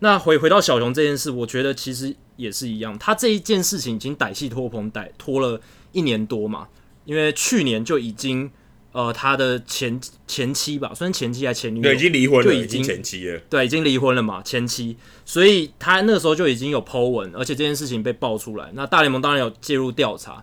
[0.00, 2.16] 那回回到小熊这件事，我觉得其实。
[2.38, 5.60] 也是一样，他这一件事情已经歹戏拖棚，歹拖了
[5.90, 6.68] 一年多嘛。
[7.04, 8.48] 因为去年就已经，
[8.92, 14.96] 呃，他的前前妻吧，算前妻还前女友，对，已经离婚了，就已经前妻了，对，已经离婚了嘛，前妻。
[15.24, 20.42] 所以他那个时候就已经有 po 文，而且这件事情被爆出来，那大联盟当然有介入调查。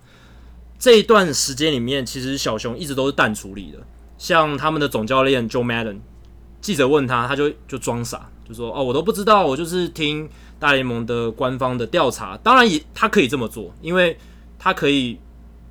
[0.78, 3.80] 这一段时间里面，其实小熊一直都是淡处理的，
[4.18, 6.00] 像他们的总教练 Joe Madden，
[6.62, 14.18] 记者问他，他就就装傻，就说：“哦，我都不知道，我就是听。”大联盟的官方的调查，当然也他可以这么做，因为
[14.58, 15.20] 他可以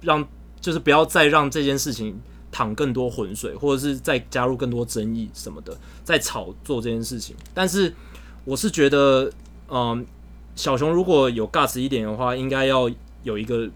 [0.02, 0.24] 让
[0.60, 2.20] 就是不要再让这件事情
[2.54, 7.34] 淌更多浑水，或者是再加入更多争议什么的，再炒作这件事情。
[7.52, 7.92] 但是
[8.44, 9.28] 我是觉得，
[9.68, 10.06] 嗯，
[10.54, 12.88] 小熊如果有 gas 一点的话，应该要
[13.24, 13.68] 有一个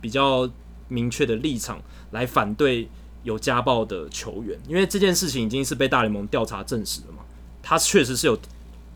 [0.00, 0.50] 比较
[0.88, 1.80] 明确的立场
[2.10, 2.88] 来反对
[3.22, 7.18] 有家暴的球员，因为这件事情已经是被大联盟调查证实了嘛，
[7.62, 8.36] 他确实是有。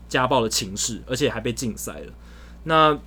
[0.09, 2.11] 家暴的情势，而且还被禁赛了。
[2.63, 2.97] 那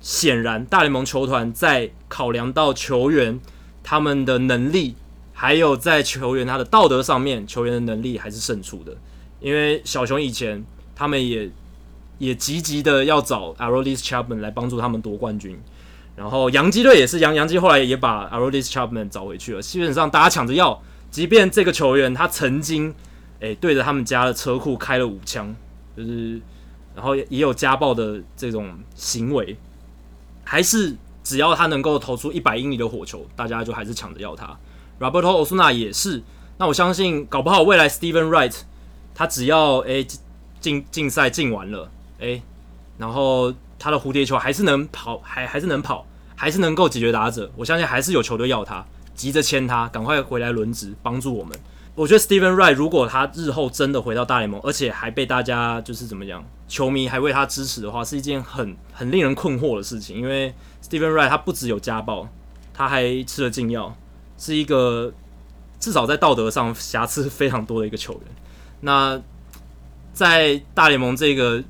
[0.00, 3.38] 显然，大联盟球团在考量到球员
[3.82, 4.94] 他们的能力，
[5.40, 8.92] 还有在球员他的道德上面，球员的能力还是胜出的。
[9.38, 10.64] 因为小熊以前
[10.96, 11.48] 他们也
[12.18, 15.56] 也积极的要找 Aroldis Chapman 来帮助他们夺冠军，
[16.16, 19.62] 然后洋基队也是洋洋基后来也把 Aroldis Chapman 找回去了。
[19.62, 22.92] 基本上大家抢着要，即便这个球员他曾经
[23.38, 25.54] 诶、对着他们家的车库开了五枪。
[25.96, 26.40] 就是，
[26.96, 29.56] 然后也有家暴的这种行为，
[30.42, 34.58] 还是只要他能够投出一百英里的火球，大家就还是抢着要他。
[34.98, 36.22] Roberto Osuna 也是，
[36.58, 38.54] 那我相信搞不好未来 Steven Wright
[39.14, 40.06] 他只要诶
[40.60, 42.42] 进进赛进完了诶，
[42.98, 48.84] 然后他的蝴蝶球还是能跑，还还是能跑，还是能够解决打者，我相信还是有球队要他，
[49.14, 51.56] 急着签他，赶快回来轮值帮助我们。
[51.94, 60.16] 我觉得 Steven Wright 如果他日后真的回到大联盟，而且还被大家就是怎么讲，球迷还为他支持的话，是一件很很令人困惑的事情。
[60.16, 62.28] 因为 Steven Wright 他不只有家暴，
[62.72, 63.96] 他还吃了禁药，
[64.38, 65.12] 是一个
[65.80, 68.22] 至少在道德上瑕疵非常多的一个球员。
[68.80, 69.20] 那
[70.14, 71.62] 在大联盟这个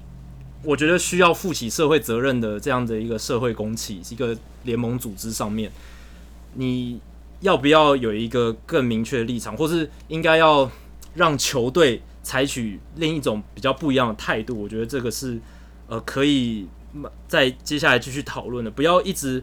[0.63, 5.73] 我觉得需要负起社会责任的这样的一个社会公器，一个联盟组织上面，
[6.55, 7.01] 你
[7.41, 10.71] 要不要有一个更明确的立场，或是应该要
[11.15, 14.63] 让球队采取另一种比较不一样的态度？
[14.63, 15.41] 我觉得这个是
[15.87, 16.67] 呃可以
[17.27, 19.43] 在接下来继续讨论的，不要一直。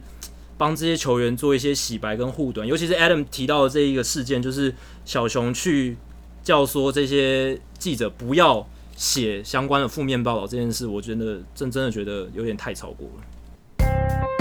[0.58, 5.96] 帮这些球员做一些洗白跟护短，尤其是 Adam 提到的这一个事件，就是小熊去
[6.42, 14.35] 教唆这些记者不要写相关的负面报道这件事，我觉得真真的觉得有点太超过了。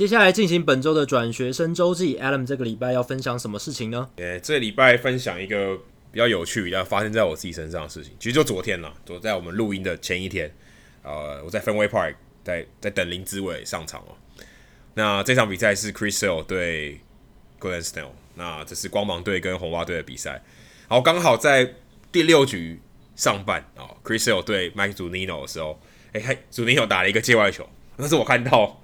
[0.00, 4.08] 接下来进行本周的转学生周记，Adam 这个礼拜要分享什么事情呢？
[4.16, 5.76] 呃，这礼拜分享一个
[6.10, 8.14] 比较有趣、比较发生在我自己身上的事情。
[8.18, 10.50] 其实就昨天了，昨在我们录音的前一天，
[11.02, 14.16] 呃，我在 Fenway Park 在在等林志伟上场哦。
[14.94, 16.98] 那这场比赛是 Chris Sale 对
[17.60, 20.42] Glenn Snell，那这是光芒队跟红袜队的比赛。
[20.88, 21.74] 然后刚好在
[22.10, 22.80] 第六局
[23.16, 25.78] 上半啊，Chris Sale 对 Mike Zunino 的时候，
[26.14, 28.78] 哎嘿，Zunino 打了一个界外球，那是我看到。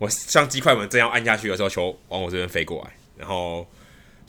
[0.00, 3.70] 我像鸡快门正要按下去的时候，球往我这边飞过来，然后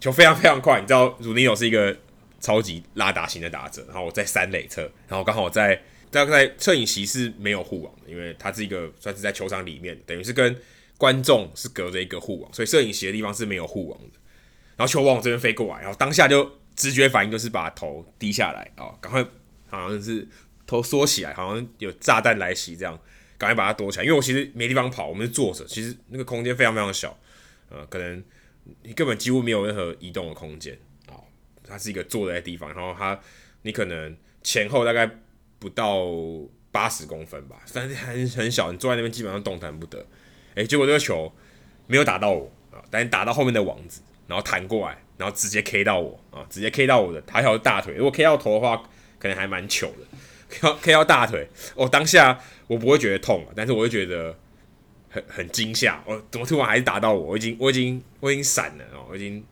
[0.02, 0.82] 球非常非常快。
[0.82, 1.98] 你知道，鲁尼奥是一个
[2.42, 10.54] 超级拉打型的打者，然后我在三垒侧，然后刚好在大概在摄影席是没有护网的，因为他是一个算是在球场里面，等于是跟
[10.98, 14.20] 观众是隔着一个护网，所以摄影席的地方是没有护网的。
[14.76, 19.24] 然后球往我这边飞过来，然后当下就直觉反应就是把头低下来啊，赶快
[19.70, 20.28] 好像是
[20.68, 23.00] 头缩起来，好像有炸弹来袭这样。
[23.42, 27.18] 赶快把它躲起来，因为我其实没地方跑，我们是坐着，其实那个空间非常非常小，
[27.70, 28.24] 呃，可能
[28.84, 30.78] 你根本几乎没有任何移动的空间
[31.08, 31.18] 啊。
[31.64, 33.20] 它是一个坐在地方，然后它
[33.64, 35.10] 你可能前后大概
[35.58, 36.06] 不到
[36.72, 40.06] 八十公分吧，但是很很小，你坐在那边基本上动弹不得。
[40.54, 41.34] 诶、结果这个球
[41.88, 47.96] 没有打到我啊，但是打到后面的网子，然后弹过来，然后直接 K 到我啊，直接 K 到我的抬脚大腿。
[47.96, 48.84] 如果 K 到头的话，
[49.18, 50.11] 可能还蛮糗的。
[50.52, 52.40] K K 到大腿，我、哦、当下。
[52.68, 54.34] 我不会觉得痛，但是我会觉得
[55.10, 56.02] 很很惊吓。
[56.06, 57.32] 我怎么突然还是打到我？
[57.32, 59.44] 我已经我已经我已经闪了哦，我已经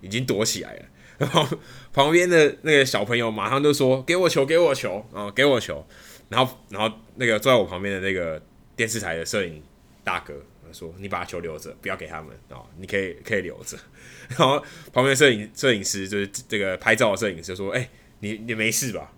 [0.00, 0.82] 已经躲起来了。
[1.18, 1.46] 然后
[1.92, 5.86] 旁边的那个小朋友马上就说：“给我球，给我球啊，给我球！”
[6.28, 8.42] 然后然后那个坐在我旁边的那个
[8.74, 9.62] 电视台的摄影
[10.02, 10.34] 大哥
[10.72, 13.78] 说：“你把球留着，不要给他们啊，你可以可以留着。
[14.36, 14.60] ”然后
[14.92, 19.12] 旁边摄影摄影师就是这个拍照的摄影师说：“哎，你你没事吧？”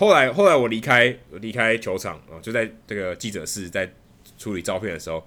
[0.00, 3.92] 后来，后来我离开，离开球场啊，就在这个记者室在
[4.38, 5.22] 处理照片的时候，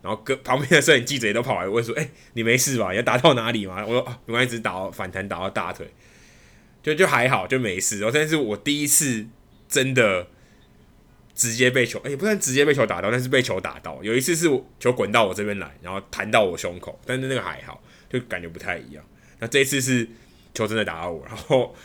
[0.00, 2.90] 然后跟 旁边的摄影记者也都跑来问说：“哎、你没事吧？
[2.90, 5.86] 你要打到哪里吗？”我说：“啊，没关系，只打到反弹打到大腿，
[6.82, 9.26] 就就还好，就没事。”然后，但是我第一次
[9.68, 10.26] 真的
[11.34, 14.02] 直接被球，哎、不算直接被球打到，但是被球打到。
[14.02, 19.04] 有一次是我球滚到我这边来，然后弹到我胸口，但是那个还好，就感觉不太一样。
[19.38, 20.08] 那这一次是
[20.54, 21.76] 球真的打到我，然后。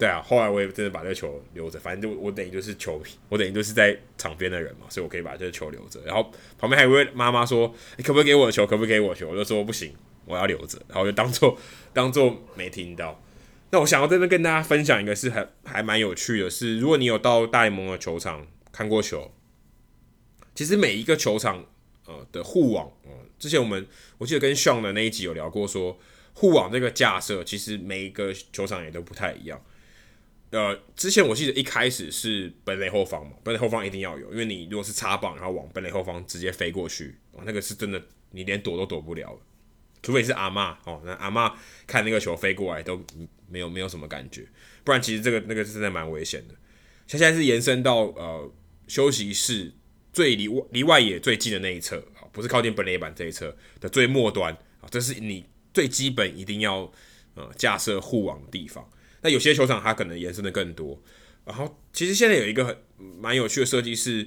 [0.00, 6.00] 对啊，后来我也真的把这个球留着，反正就我等于就是球迷，我等于就是在场边的人嘛，所以我可以把这个球留着。
[6.06, 8.66] 然后旁边还有一位妈妈说：“你可不可以给我的球？
[8.66, 9.94] 可不可以给我的球？”我就说：“不行，
[10.24, 11.54] 我要留着。”然后就当做
[11.92, 13.22] 当做没听到。
[13.72, 19.30] 那我想要在这边跟大家分享一个是还还蛮有趣的是，如果你有到大联盟的球场看过球，
[20.54, 21.66] 其实每一个球场
[22.06, 23.86] 呃的护网，呃，之前我们
[24.16, 25.98] 我记得跟 Sean 的那一集有聊过，说
[26.32, 29.60] 护网这个架设其实每一个球场也都不太一样。
[30.50, 39.40] 呃，之前我记得一开始是本垒后方嘛，本垒后方一定要有，因为你如果是插棒，然后往本垒后方直接飞过去，哦，那个是真的，你连躲都躲不了，
[40.02, 41.52] 除非是阿嬷哦，那阿嬷
[41.86, 43.00] 看那个球飞过来都
[43.48, 44.44] 没有没有什么感觉，
[44.82, 46.54] 不然其实这个那个是真的蛮危险的。
[47.06, 48.52] 像现在是延伸到呃
[48.88, 49.72] 休息室
[50.12, 56.90] 最离离外野最近的那一侧，不是靠近本垒板这一侧的最末端啊，这是你最基本一定要
[57.34, 58.84] 呃架设护网的地方。
[59.22, 61.02] 那有些球场它可能延伸的更多，
[61.44, 62.76] 然后其实现在有一个很
[63.20, 64.26] 蛮有趣的设计是，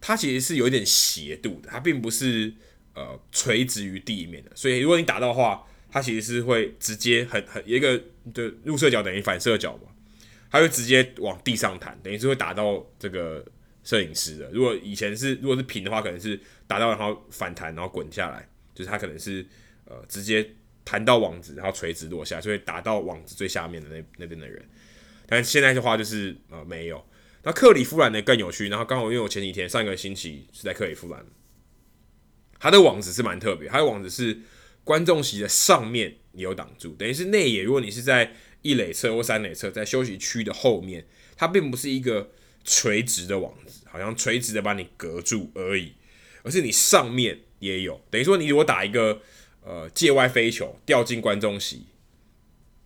[0.00, 2.52] 它其实是有一点斜度的，它并不是
[2.94, 7.96] 呃垂直于地面的，所以如果你打到的话，它其实是会直接很很一个
[8.34, 9.88] 的入射角等于反射角嘛，
[10.50, 13.44] 它会直接往地上弹，等于是会打到这个
[13.84, 14.50] 摄影师的。
[14.50, 19.46] 如果以前是如果是平的话，可能是打到然后反弹然后滚下来，就是它可能是
[19.84, 20.50] 呃直接。
[20.88, 24.66] 弹到网子，然后垂直落下，所以打到网子最下面的那那边的人。
[25.26, 27.04] 但现在的话就是呃没有。
[27.42, 31.26] 那克里夫兰的更有趣，然后刚好因为我前几天上一个星期是在克里夫兰，
[32.58, 34.40] 他的网子是蛮特别，他的网子是
[34.82, 37.62] 观众席的上面也有挡住，等于是内野。
[37.62, 38.32] 如果你是在
[38.62, 42.30] 一垒侧或三垒侧，在休息区的后面，它并不是一个
[42.64, 45.92] 垂直的网子，好像垂直的把你隔住而已，
[46.42, 48.00] 而是你上面也有。
[48.10, 49.20] 等于说，你如果打一个
[49.68, 51.86] 呃界外飞球掉进观众席，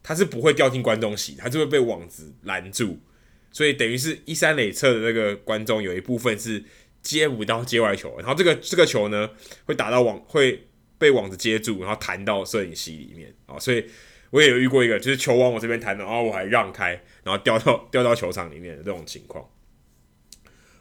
[0.02, 2.98] 它是不会掉进观众席，它就会被网子拦住。
[3.52, 6.64] 所以等于是一三垒侧的那个观众有一部分是
[7.02, 9.30] 接不到界外球，然后这个这个球呢
[9.66, 10.66] 会打到网，会
[10.98, 13.58] 被网子接住，然后弹到摄影席里面啊。
[13.58, 13.84] 所以
[14.30, 19.46] 我也有遇过一个，就是球往我这边弹的，然后我还让开，然后掉到掉到球场里面的这种情况。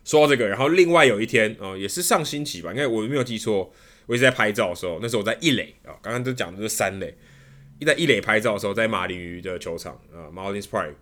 [0.04, 3.72] 说到这个，然后另外有一天啊，也是上星期吧，应该我没有记错，
[4.06, 7.16] 我一直在拍照的时候，那时候我在一垒啊，刚刚都讲的是三垒，
[7.80, 10.94] 一在一垒拍照的时候，在马林鱼的球场啊，Marlins Park。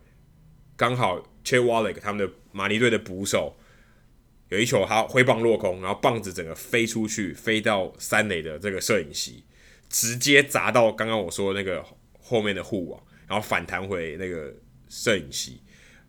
[0.75, 3.57] 刚好 Chet Wallach 他们的马尼队的捕手
[4.47, 9.43] 有一球，他挥棒落空，然后棒子整个飞出去，飞到三垒的这个摄影席，
[9.89, 11.83] 直接砸到刚刚我说的那个
[12.17, 14.53] 后面的护网，然后反弹回那个
[14.87, 15.61] 摄影席。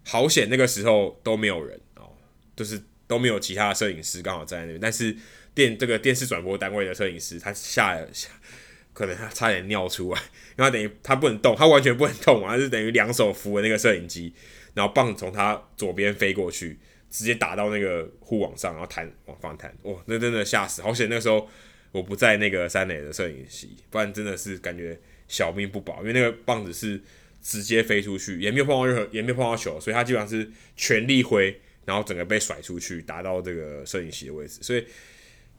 [0.05, 2.13] 好险，那个时候都没有人哦，
[2.55, 4.79] 就是都没有其他的摄影师刚好在那边。
[4.81, 5.17] 但是
[5.61, 8.07] 电这个电视转播单位的摄影师他下来，
[8.95, 10.21] 可能他差点尿出来，
[10.57, 14.33] 然后等于他不能动，他完全不能动，他是等于两手扶着那个摄影机。
[14.73, 16.79] 然后棒从他左边飞过去，
[17.11, 20.81] 直接打到那个护网上，然后弹往反弹，哇，那真的吓死！
[20.81, 21.49] 好险那时候
[21.91, 24.97] 我不在那个三垒的摄影席，不然真的是感觉
[25.27, 27.03] 小命不保，因为那个棒子是
[27.43, 34.61] 直接飞出去，也没有碰到任何，也没有碰到球，所以他基本上是全力挥，然后整个被甩出去，打到这个摄影席的位置。
[34.63, 34.87] 所以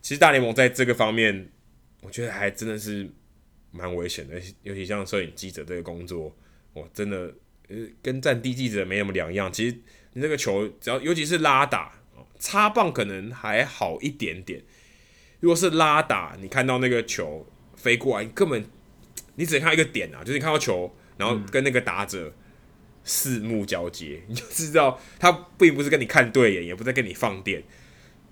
[0.01, 1.49] 其实大联盟在这个方面，
[2.01, 3.09] 我觉得还真的是
[3.71, 6.35] 蛮危险的，尤其像摄影记者这个工作，
[6.73, 7.33] 哇，真的。
[7.69, 9.49] 呃跟战地记者没什么两样。
[9.49, 9.73] 其实
[10.11, 11.93] 你那个球，只要尤其是拉打，
[12.37, 14.61] 擦棒可能还好一点点。
[15.39, 17.47] 如果是拉打，你看到那个球
[17.77, 18.65] 飞过来，你根本
[19.35, 22.33] 你只能看一个点啊，就是你看到球，然后跟那个打者
[23.05, 27.63] 四目交接，你就知道他并不是跟你看对眼，也不是在跟你放电。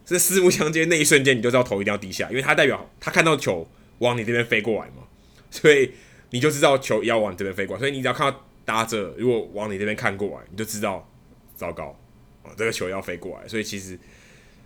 [0.09, 5.03] 这四目相接那一瞬间，你就知道头一定要低下，因为他代表他看到球往你这边飞过来嘛，
[5.51, 5.91] 所以
[6.31, 8.45] 你就知道球要往这边飞过来，所以你只要看到。
[8.65, 11.11] 搭着，如果往你这边看过来，你就知道
[11.55, 11.99] 糟糕
[12.43, 13.97] 啊，这个球要飞过来，所以其实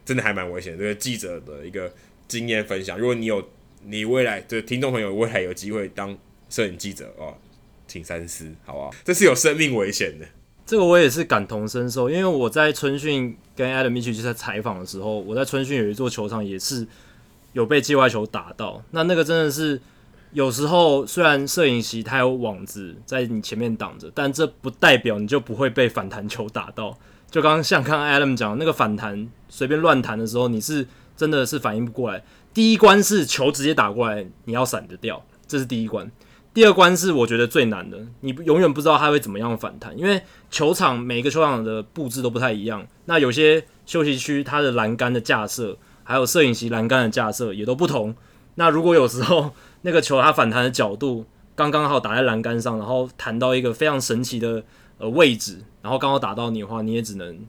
[0.03, 0.77] 真的还蛮危险。
[0.77, 1.89] 这个记者的一个
[2.27, 3.49] 经验分享，如果你有
[3.85, 6.17] 你未来的听众朋友未来有机会当
[6.49, 7.37] 摄影记者哦，
[7.87, 8.93] 请三思，好不好？
[9.05, 10.27] 这是有生命危险的。
[10.65, 16.87] 这个我也是感同身受，因为我在春训跟 Adam 去就在采访的时候，我在春训有一座球场也是
[17.53, 19.79] 有被界外球打到，那那个真的是。
[20.31, 26.97] 有时候虽然摄影席它有网子在你前面挡着，但这不代表你就不会被反弹球打到。
[27.29, 32.23] 就刚刚像刚刚 Adam 讲那个反弹随便乱弹的时候，你是真的是反应不过来。
[32.51, 36.11] 第一关是球直接打过来，你要闪得掉，这是第一关。
[36.53, 42.85] 第二关是我觉得最难的，你永远不知道它会怎么样反弹，因为球场每个球场的布置都不太一样。
[43.05, 48.15] 那有些休息区它的栏杆的架设，还有摄影席栏杆的架设也都不同。
[48.55, 49.51] 那如果有时候
[49.81, 51.25] 那个球它反弹的角度
[51.55, 54.63] 刚刚好打在栏杆上，然后弹到一个非常神奇的
[54.99, 57.39] 呃位置，然后刚好打到你的话，你也只能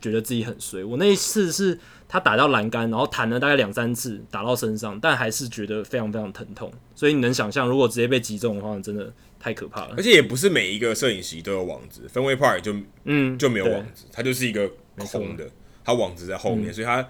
[0.00, 0.82] 觉得自己很衰。
[0.82, 1.78] 我那一次是
[2.14, 6.72] 他打到栏杆，然后弹了大概两三次打到身上，但还是觉得非常非常疼痛。
[6.94, 9.94] 所以你能想象，如果直接被击中的话，真的太可怕了。
[9.96, 12.72] 而且也不是每一个摄影席都有网子，Fenway Park 就
[13.02, 15.50] 嗯就没有网子，它就是一个空的，
[15.84, 17.04] 它网子在后面，嗯、所以它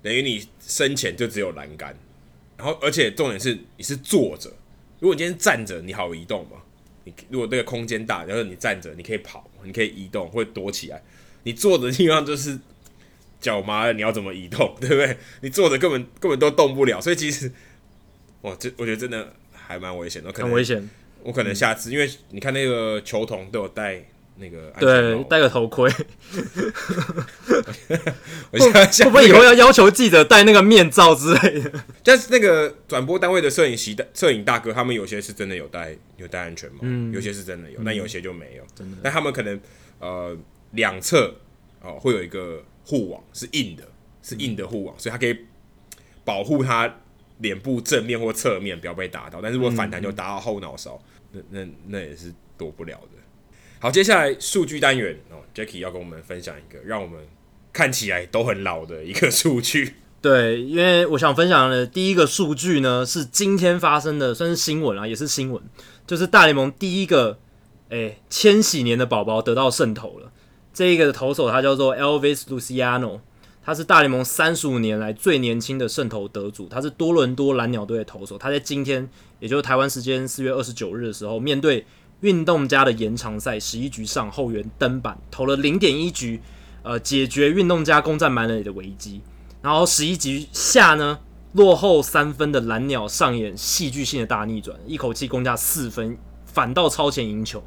[0.00, 1.92] 等于你身前就只有栏杆。
[2.56, 4.48] 然后，而且重点是，你是坐着。
[5.00, 6.58] 如果你今天站着，你好移动嘛？
[7.02, 11.02] 你如果那个空间大，然后你站着，你可以跑，你可以移动，或者躲起来。
[11.42, 12.56] 你坐着的地方就是
[13.44, 14.74] 脚麻了，你要怎么移动？
[14.80, 15.18] 对不对？
[15.42, 16.98] 你坐着根本根本都动不了。
[17.00, 17.52] 所以其实，
[18.40, 20.32] 哇，这我觉得真的还蛮危险的。
[20.32, 20.88] 很危险。
[21.22, 24.02] 我可能下次，嗯、因为你看那个球童都有戴。
[24.36, 25.84] 那个对，戴个头盔。
[28.50, 31.70] 我现在想、会不会以后要要求记者戴那个面罩之类的？
[32.02, 38.64] 但是那个转播单位的摄影席的摄影大哥，他们有些是真的有戴有戴安全帽，嗯、有些是真的有，嗯、但有些就没有。
[38.74, 39.60] 真的，但他们可能
[40.00, 40.36] 呃
[40.72, 41.32] 两侧
[41.80, 43.82] 哦会有一个护网是硬的，
[44.22, 45.36] 是硬的护网，所以它可以
[46.24, 47.00] 保护他
[47.38, 49.40] 脸部正面或侧面不要被打到。
[49.42, 51.02] 但是如果反弹就打到后脑勺，
[51.32, 53.18] 那那那也是躲不了的。
[53.80, 57.20] 好，接下来数据单元哦，Jacky 要跟我们分享一个让我们
[57.72, 59.94] 看起来都很老的一个数据。
[60.22, 65.62] 对，因为我想分享的第一个数据呢，是今天发生的，算是新闻啊，也是新闻，
[66.06, 67.38] 就是大联盟第一个
[67.90, 70.32] 诶千禧年的宝宝得到胜投了。
[70.74, 73.20] 这一个投手他叫做 Elvis Luciano，
[73.64, 78.36] 他是大联盟三十五年来最年轻的胜投得主，他是多伦多蓝鸟队的投手。
[78.36, 81.86] 他在今天，也就是台湾时间四月二十九日的时候，面对
[82.22, 86.40] 运动家的延长赛十一局上后援登板，投了零点一局，
[86.82, 89.20] 呃，解决运动家攻占满垒的危机。
[89.62, 91.20] 然后十一局下呢，
[91.52, 97.62] 落后三分的蓝鸟上演戏剧性的大逆转，一口气攻下四分，反倒超前赢球。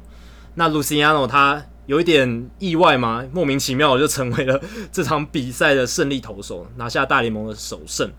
[0.54, 3.26] 那 Luciano 他有一点意外吗？
[3.32, 4.60] 莫名其妙就成为了
[4.92, 8.12] 这场比赛的胜利投手，拿下大联盟的首胜。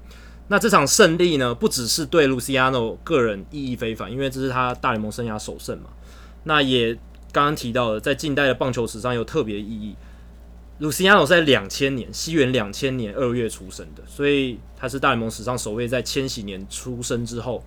[0.47, 5.91] 那这场胜利呢，不只是对 Luciano 个人意义非凡，因为这是他大联盟生涯首胜嘛。
[6.45, 6.95] 那也
[7.31, 9.95] 刚刚提到的，在近代的棒球史上有特别意义。
[10.81, 17.63] Luciano 是在两千年，西元两千年二月出生的，所以他是大联盟史上首位在千禧年出生之后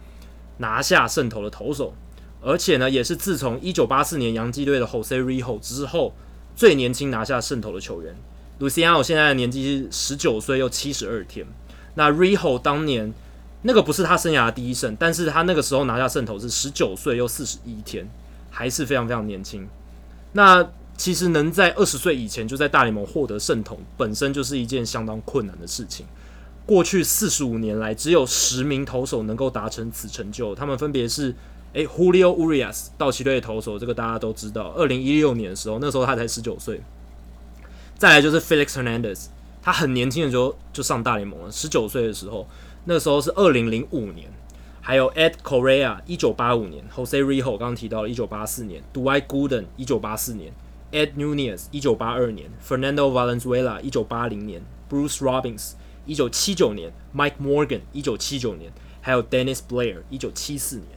[0.56, 1.94] 拿下胜投的投手，
[2.43, 6.12] 而且呢，也是自从一九八四年洋基队的 Jose Rijo 之后
[6.55, 8.14] 最年轻拿下胜投的球员。
[8.60, 11.47] Luciano 现在的年纪是十九岁又七十二天。
[11.94, 13.14] 那 Rijo 当年
[13.62, 18.06] 那个不是他生涯的第一胜，但是他那个时候拿下胜投是十九岁又四十一天。
[18.55, 19.66] 还是非常非常年轻。
[20.32, 26.05] 那其实能在二十岁以前就在大联盟获得胜投，本身就是一件相当困难的事情。
[26.66, 30.55] 过去四十五年来，只有十名投手能够达成此成就。
[30.55, 31.35] 他们分别是：
[31.74, 34.73] 诶，Julio Urias，道奇队的投手，这个大家都知道。
[34.77, 36.81] 二零一六年的时候，那时候他才十九岁。
[37.97, 39.27] 再来就是 Felix Hernandez，
[39.62, 42.47] 他很年轻的时候就上大联盟了，十九岁的时候，
[42.85, 44.31] 那时候是二零零五年。
[44.85, 50.53] 还有 Ed Correa，一九八五年；Jose Rijo 刚刚提到了，一九八四年；Dwight Gooden，一九八四年
[50.90, 55.74] ；Ed Nunez，一九八二年；Fernando Valenzuela，一九八零年；Bruce Robbins，
[56.05, 60.89] 一九七九年；Mike Morgan，一九七九年；还有 Dennis Blair，一九七四年。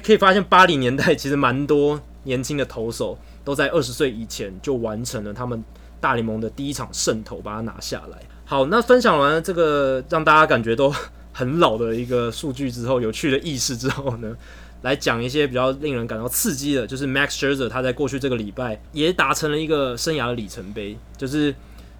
[0.00, 5.62] 可以发现八零年代其实蛮多年轻的投手都在二十岁以前就完成了他们
[6.00, 8.18] 大联盟的第一场胜投，把它拿下来。
[8.44, 10.92] 好，那分享完这个，让大家感觉都。
[11.38, 14.34] 很老的一个数据之后，有趣的意识之后呢，
[14.80, 21.54] 来讲一些比较令人感到刺激的，就是 Max Scherzer 他在过去这个礼拜也达成了一个生涯的里程碑，就是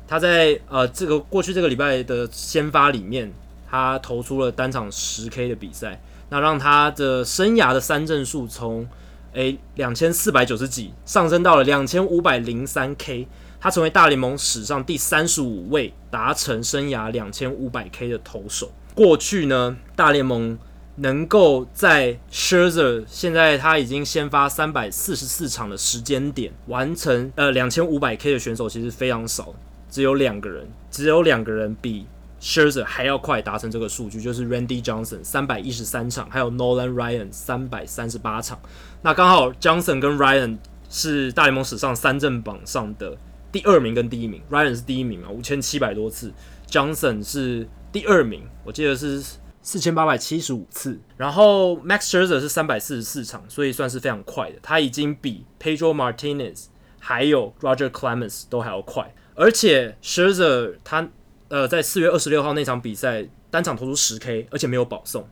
[0.09, 3.31] 他在呃这个过去这个礼拜的先发里面，
[3.69, 8.87] 他投出了单场十 K 的比赛，那让他的生涯的三振数从
[9.33, 13.29] 诶两千四百九十几上升到了两千五百零三 K，
[13.61, 18.73] 他成为大联盟史上第三十五位达成生涯两千五百 K 的投手。
[18.95, 20.59] 过去呢，大联盟
[20.97, 29.55] 能够在 Scherzer 现在他已经先发三百四十四场的时间点完成呃两千五百 K 的选手其实非常少，
[29.91, 32.07] 只有两个人，只有两个人比
[32.47, 38.57] s h e r z e r 还要快达成这个数据，就是 Randy Johnson 三百一十三场，还有 Nolan Ryan 三百三十八场。
[39.03, 40.59] 那刚好 Johnson 跟 Ryan
[40.89, 43.19] 是大联盟史上三振榜上的
[43.51, 46.33] 第二名跟第一名，Ryan 是第一名啊，五千七百多次
[46.71, 47.67] ，Johnson 是。
[47.93, 49.23] 第二名，我记得是
[49.63, 54.57] 四千八百七十五次，然后 Max s h e r z e r 是三百四十四场，所以算是非常快的。
[54.61, 56.67] 他已经比 Pedro Martinez
[56.99, 61.09] 还有 Roger Clemens 都还要快，而且 s h e r z e r 他
[61.49, 65.29] 呃在四月二十六号那场比赛单场投出十 K，而且没有保送，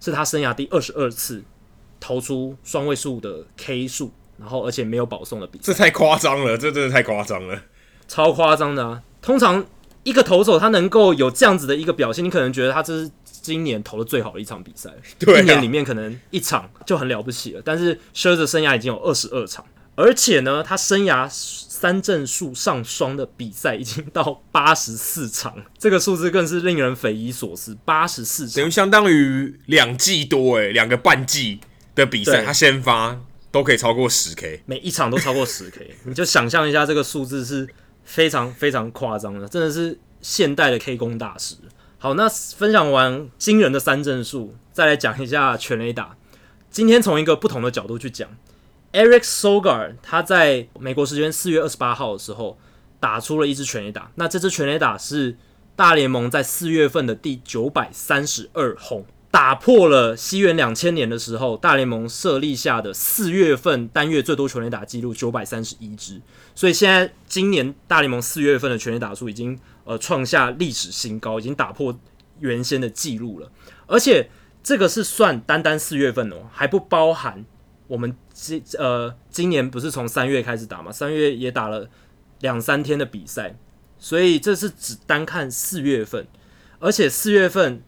[0.00, 1.42] 是他生涯第二十二次
[2.00, 7.62] 投出双位数的 K 数，然后而且没有保送的比赛，这太夸张了，这真的太夸张了，
[8.08, 9.02] 超夸张的啊！
[9.20, 9.64] 通常。
[10.04, 17.62] 一个投手他能够有这样子的一个表现，你可能觉得他这是今年投的最好的一场比赛，对啊，一年里面可能一场就很了不起了。
[17.64, 19.64] 但是 Scherzer 生涯已经有二十二场，
[19.94, 21.28] 而且呢，他生涯
[21.82, 27.76] 三振数上双的比赛已经到八十四场，这个数字更是令人匪夷所思。
[27.84, 31.58] 八十四场等于相当于两季多诶，两个半季
[31.96, 37.68] 的比赛，他先发都可以超过十 K，每一场都超过十 K，你就想象一下这个数字是。
[38.04, 41.54] 非常非常夸张的，真的是现代的 K 攻大师。
[41.98, 46.16] 好，那分享完惊人的三振数，再来讲一下全雷打。
[46.68, 48.28] 今天从一个不同的角度去讲
[48.92, 52.58] ，Eric Sogar 他在美国时间四月二十八号的时候
[53.00, 54.10] 打出了一支全垒打。
[54.14, 55.36] 那这支全垒打是
[55.74, 59.04] 大联盟在四月份的第九百三十二轰。
[59.30, 66.20] 打破了西元两千年的时候大联盟设立下的四月份单月最多全垒打纪录九百三十一支，
[66.54, 71.98] 所以现在今年大联盟四月份的全垒打数已经呃创下历史新高，已经打破
[72.40, 73.50] 原先的纪录了。
[73.86, 74.28] 而且
[74.62, 77.42] 这个是算单单四月份哦，还不包含
[77.92, 80.90] 我们今呃今年不是从三月开始打嘛？
[80.90, 81.88] 三月也打了
[82.40, 83.56] 两三天的比赛，
[83.98, 86.26] 所以这是只单看四月份，
[86.78, 87.82] 而且四月份。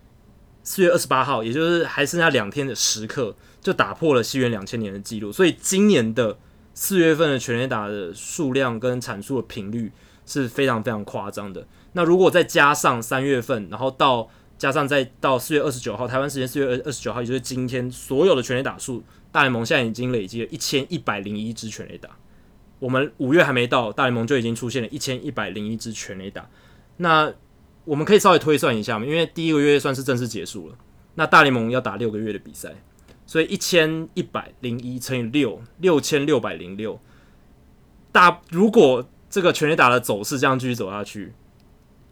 [0.67, 5.31] 四月二十八号，也就是还剩下两天的时刻，就打破了西元两千年的记录。
[5.31, 6.39] 所以今年的
[6.73, 9.93] 四月份的全垒打的数量跟产出的频率
[10.25, 11.67] 是非常非常夸张的。
[11.93, 19.05] 那如果再加上三月份，然后到加上再到四月二十九号，台湾时间四月二二十九号，也就是今天，所有的全垒打数，
[19.35, 22.09] 大联盟现在已经累积了一千一百零一支全垒打。
[22.79, 26.49] 我们五月还没到，大联盟就已经出现了一千一百零一支全垒打。
[26.99, 27.35] 那
[27.85, 30.77] 我们可以稍微推算一下嘛，因为第一个月算是正式结束了，
[31.17, 32.77] 那大联盟要打六个月的比赛，
[33.27, 37.01] 所以一千一百零一乘以六，六千六百零六。
[38.13, 41.33] 大如果这个全垒打的走势这样继续走下去，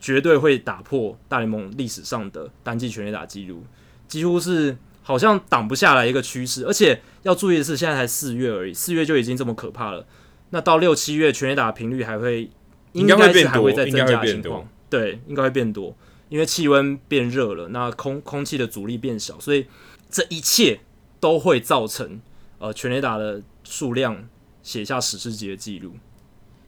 [0.00, 3.62] 绝对会打破大联盟历史上的单季全垒打记录，
[4.08, 6.66] 几乎是好像挡不下来一个趋势。
[6.66, 10.06] 而且要注意的是，现在才四月而已，四月就已经这么可怕了。
[10.50, 12.50] 那到六七月，全垒打频率还会
[12.92, 15.96] 应该是还会再增加的情况，对，应该会变多，
[16.28, 19.66] 因为气温变热了，那空空气的阻力变小，所以
[20.10, 20.80] 这一切
[21.20, 22.20] 都会造成
[22.58, 24.28] 呃全垒打的数量
[24.62, 25.94] 写下史诗级的记录。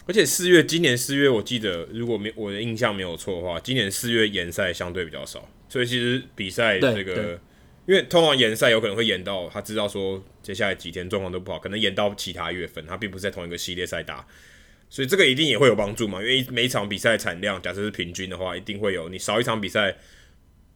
[0.07, 7.41] 而且四月，今年四月，我记得如果没我的印象没有错的话，今年四月延赛相对比较少，所以其实比赛这个，
[7.87, 14.27] 因为通常延赛有可能会延到他知道说接下来几天状况都不好，可能延到其他月份，他并不是在同一个系列赛打，
[14.89, 16.23] 所以这个一定也会有帮助嘛。
[16.23, 19.97] 因为每一场比赛产量假设是平均的话，一定会有你少一场比赛，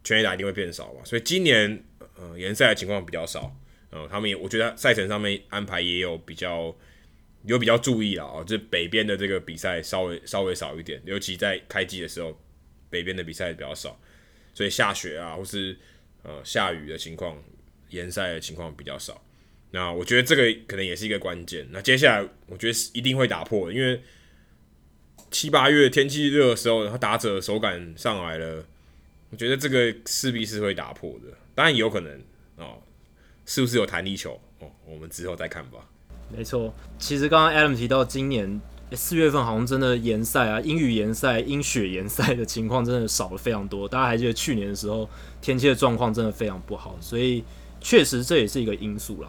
[0.04, 1.00] 全垒打一定会变少嘛。
[1.04, 1.84] 所以今年
[2.16, 3.54] 呃延赛的情况比较少，
[3.90, 6.76] 呃，他们也我觉得赛程上面安排也有比较。
[7.44, 12.36] 有比较注意了啊，就是北边的这个比赛稍微稍微少一点，尤其在开季的时候，
[12.90, 13.98] 北边的比赛比较少，
[14.52, 15.78] 所以下雪啊或是
[16.28, 17.42] 呃下雨的情况，
[17.88, 19.24] 延赛的情况比较少。
[19.70, 21.66] 那我觉得这个可能也是一个关键。
[21.70, 24.02] 那接下来我觉得是一定会打破，因为
[25.30, 28.64] 七八月天气热的时候，然后打者手感上来了，
[29.30, 31.36] 我觉得这个势必是会打破的。
[31.54, 32.22] 当然也有可能
[32.56, 32.80] 哦，
[33.46, 34.70] 是不是有弹力球哦？
[34.86, 35.88] 我们之后再看吧。
[36.34, 38.60] 没错，其实刚刚 Adam 提到，今年
[38.96, 43.88] 四月份好像真的延赛啊，阴雨延赛、阴雪延赛的情况真的少了非常多。
[43.88, 45.08] 大家还记得去年的时候，
[45.40, 47.44] 天气的状况真的非常不好，所以
[47.80, 49.28] 确实这也是一个因素了。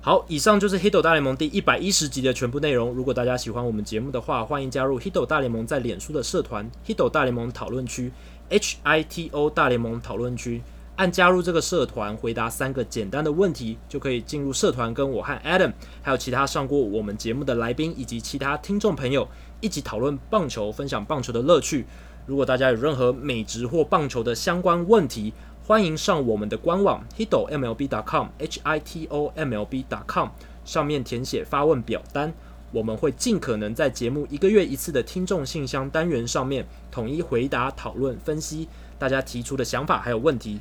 [0.00, 2.90] 好，以上就是 Hito 大联盟第一百一十集的全部内容。
[2.92, 8.10] 如果大家喜欢我们节目的话，欢迎加入 Hito 大联盟在脸书的社团 Hito 大联盟讨论区
[8.48, 10.62] H I T O 大联盟讨论区。
[11.00, 15.72] 按加入这个社团，回答三个简单的问题，就可以进入社团，跟我和 Adam，
[16.02, 19.26] 还有其他上过我们节目的来宾以及其他听众朋友
[19.62, 21.86] 一起讨论棒球，分享棒球的乐趣。
[22.26, 25.32] 如果大家有任何美职或棒球的相关问题，
[25.66, 30.28] 欢迎上我们的官网 hitomlb.com，h i t o m l b.com
[30.66, 32.30] 上面填写发问表单，
[32.72, 38.68] 我们会尽可能在节目一个月一次的听众信箱单元上面统一回答、讨论、分析
[38.98, 40.60] 大家提出的想法还有问题。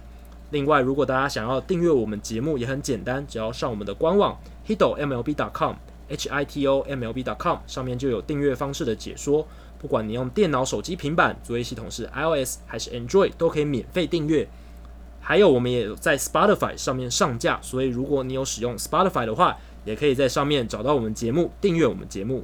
[0.52, 4.36] 另外，如果大家想要订阅我们节目，也很简单，只要上我们的官网
[4.68, 9.48] hitomlb.com，h i t o m l b.com，上面就有订阅方式的解说。
[9.78, 14.48] 不管你用电脑、手机、平板，作业系统是 iOS 还是 Android，都可以免费订阅。
[15.22, 19.56] 还有，我们也有在 Spotify 上面上架，所以如果你有使用 Spotify 的话，
[19.86, 22.44] 也可以在上面找到我们节目，订阅我们节目。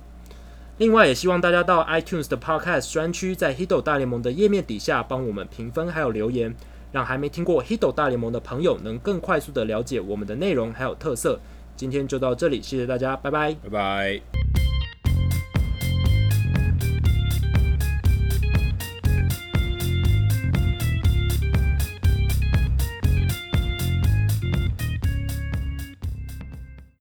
[0.78, 6.56] 另外，也希望大家到 iTunes 的 Podcast 专区，在 Hito 大联盟的页面底下帮我们评分还有留言。
[6.96, 11.38] 让还没听过《Hito 大联盟》的朋友能更快速的了解我们的内容还有特色。
[11.76, 14.75] 今天就到这里，谢谢大家，拜拜，拜拜。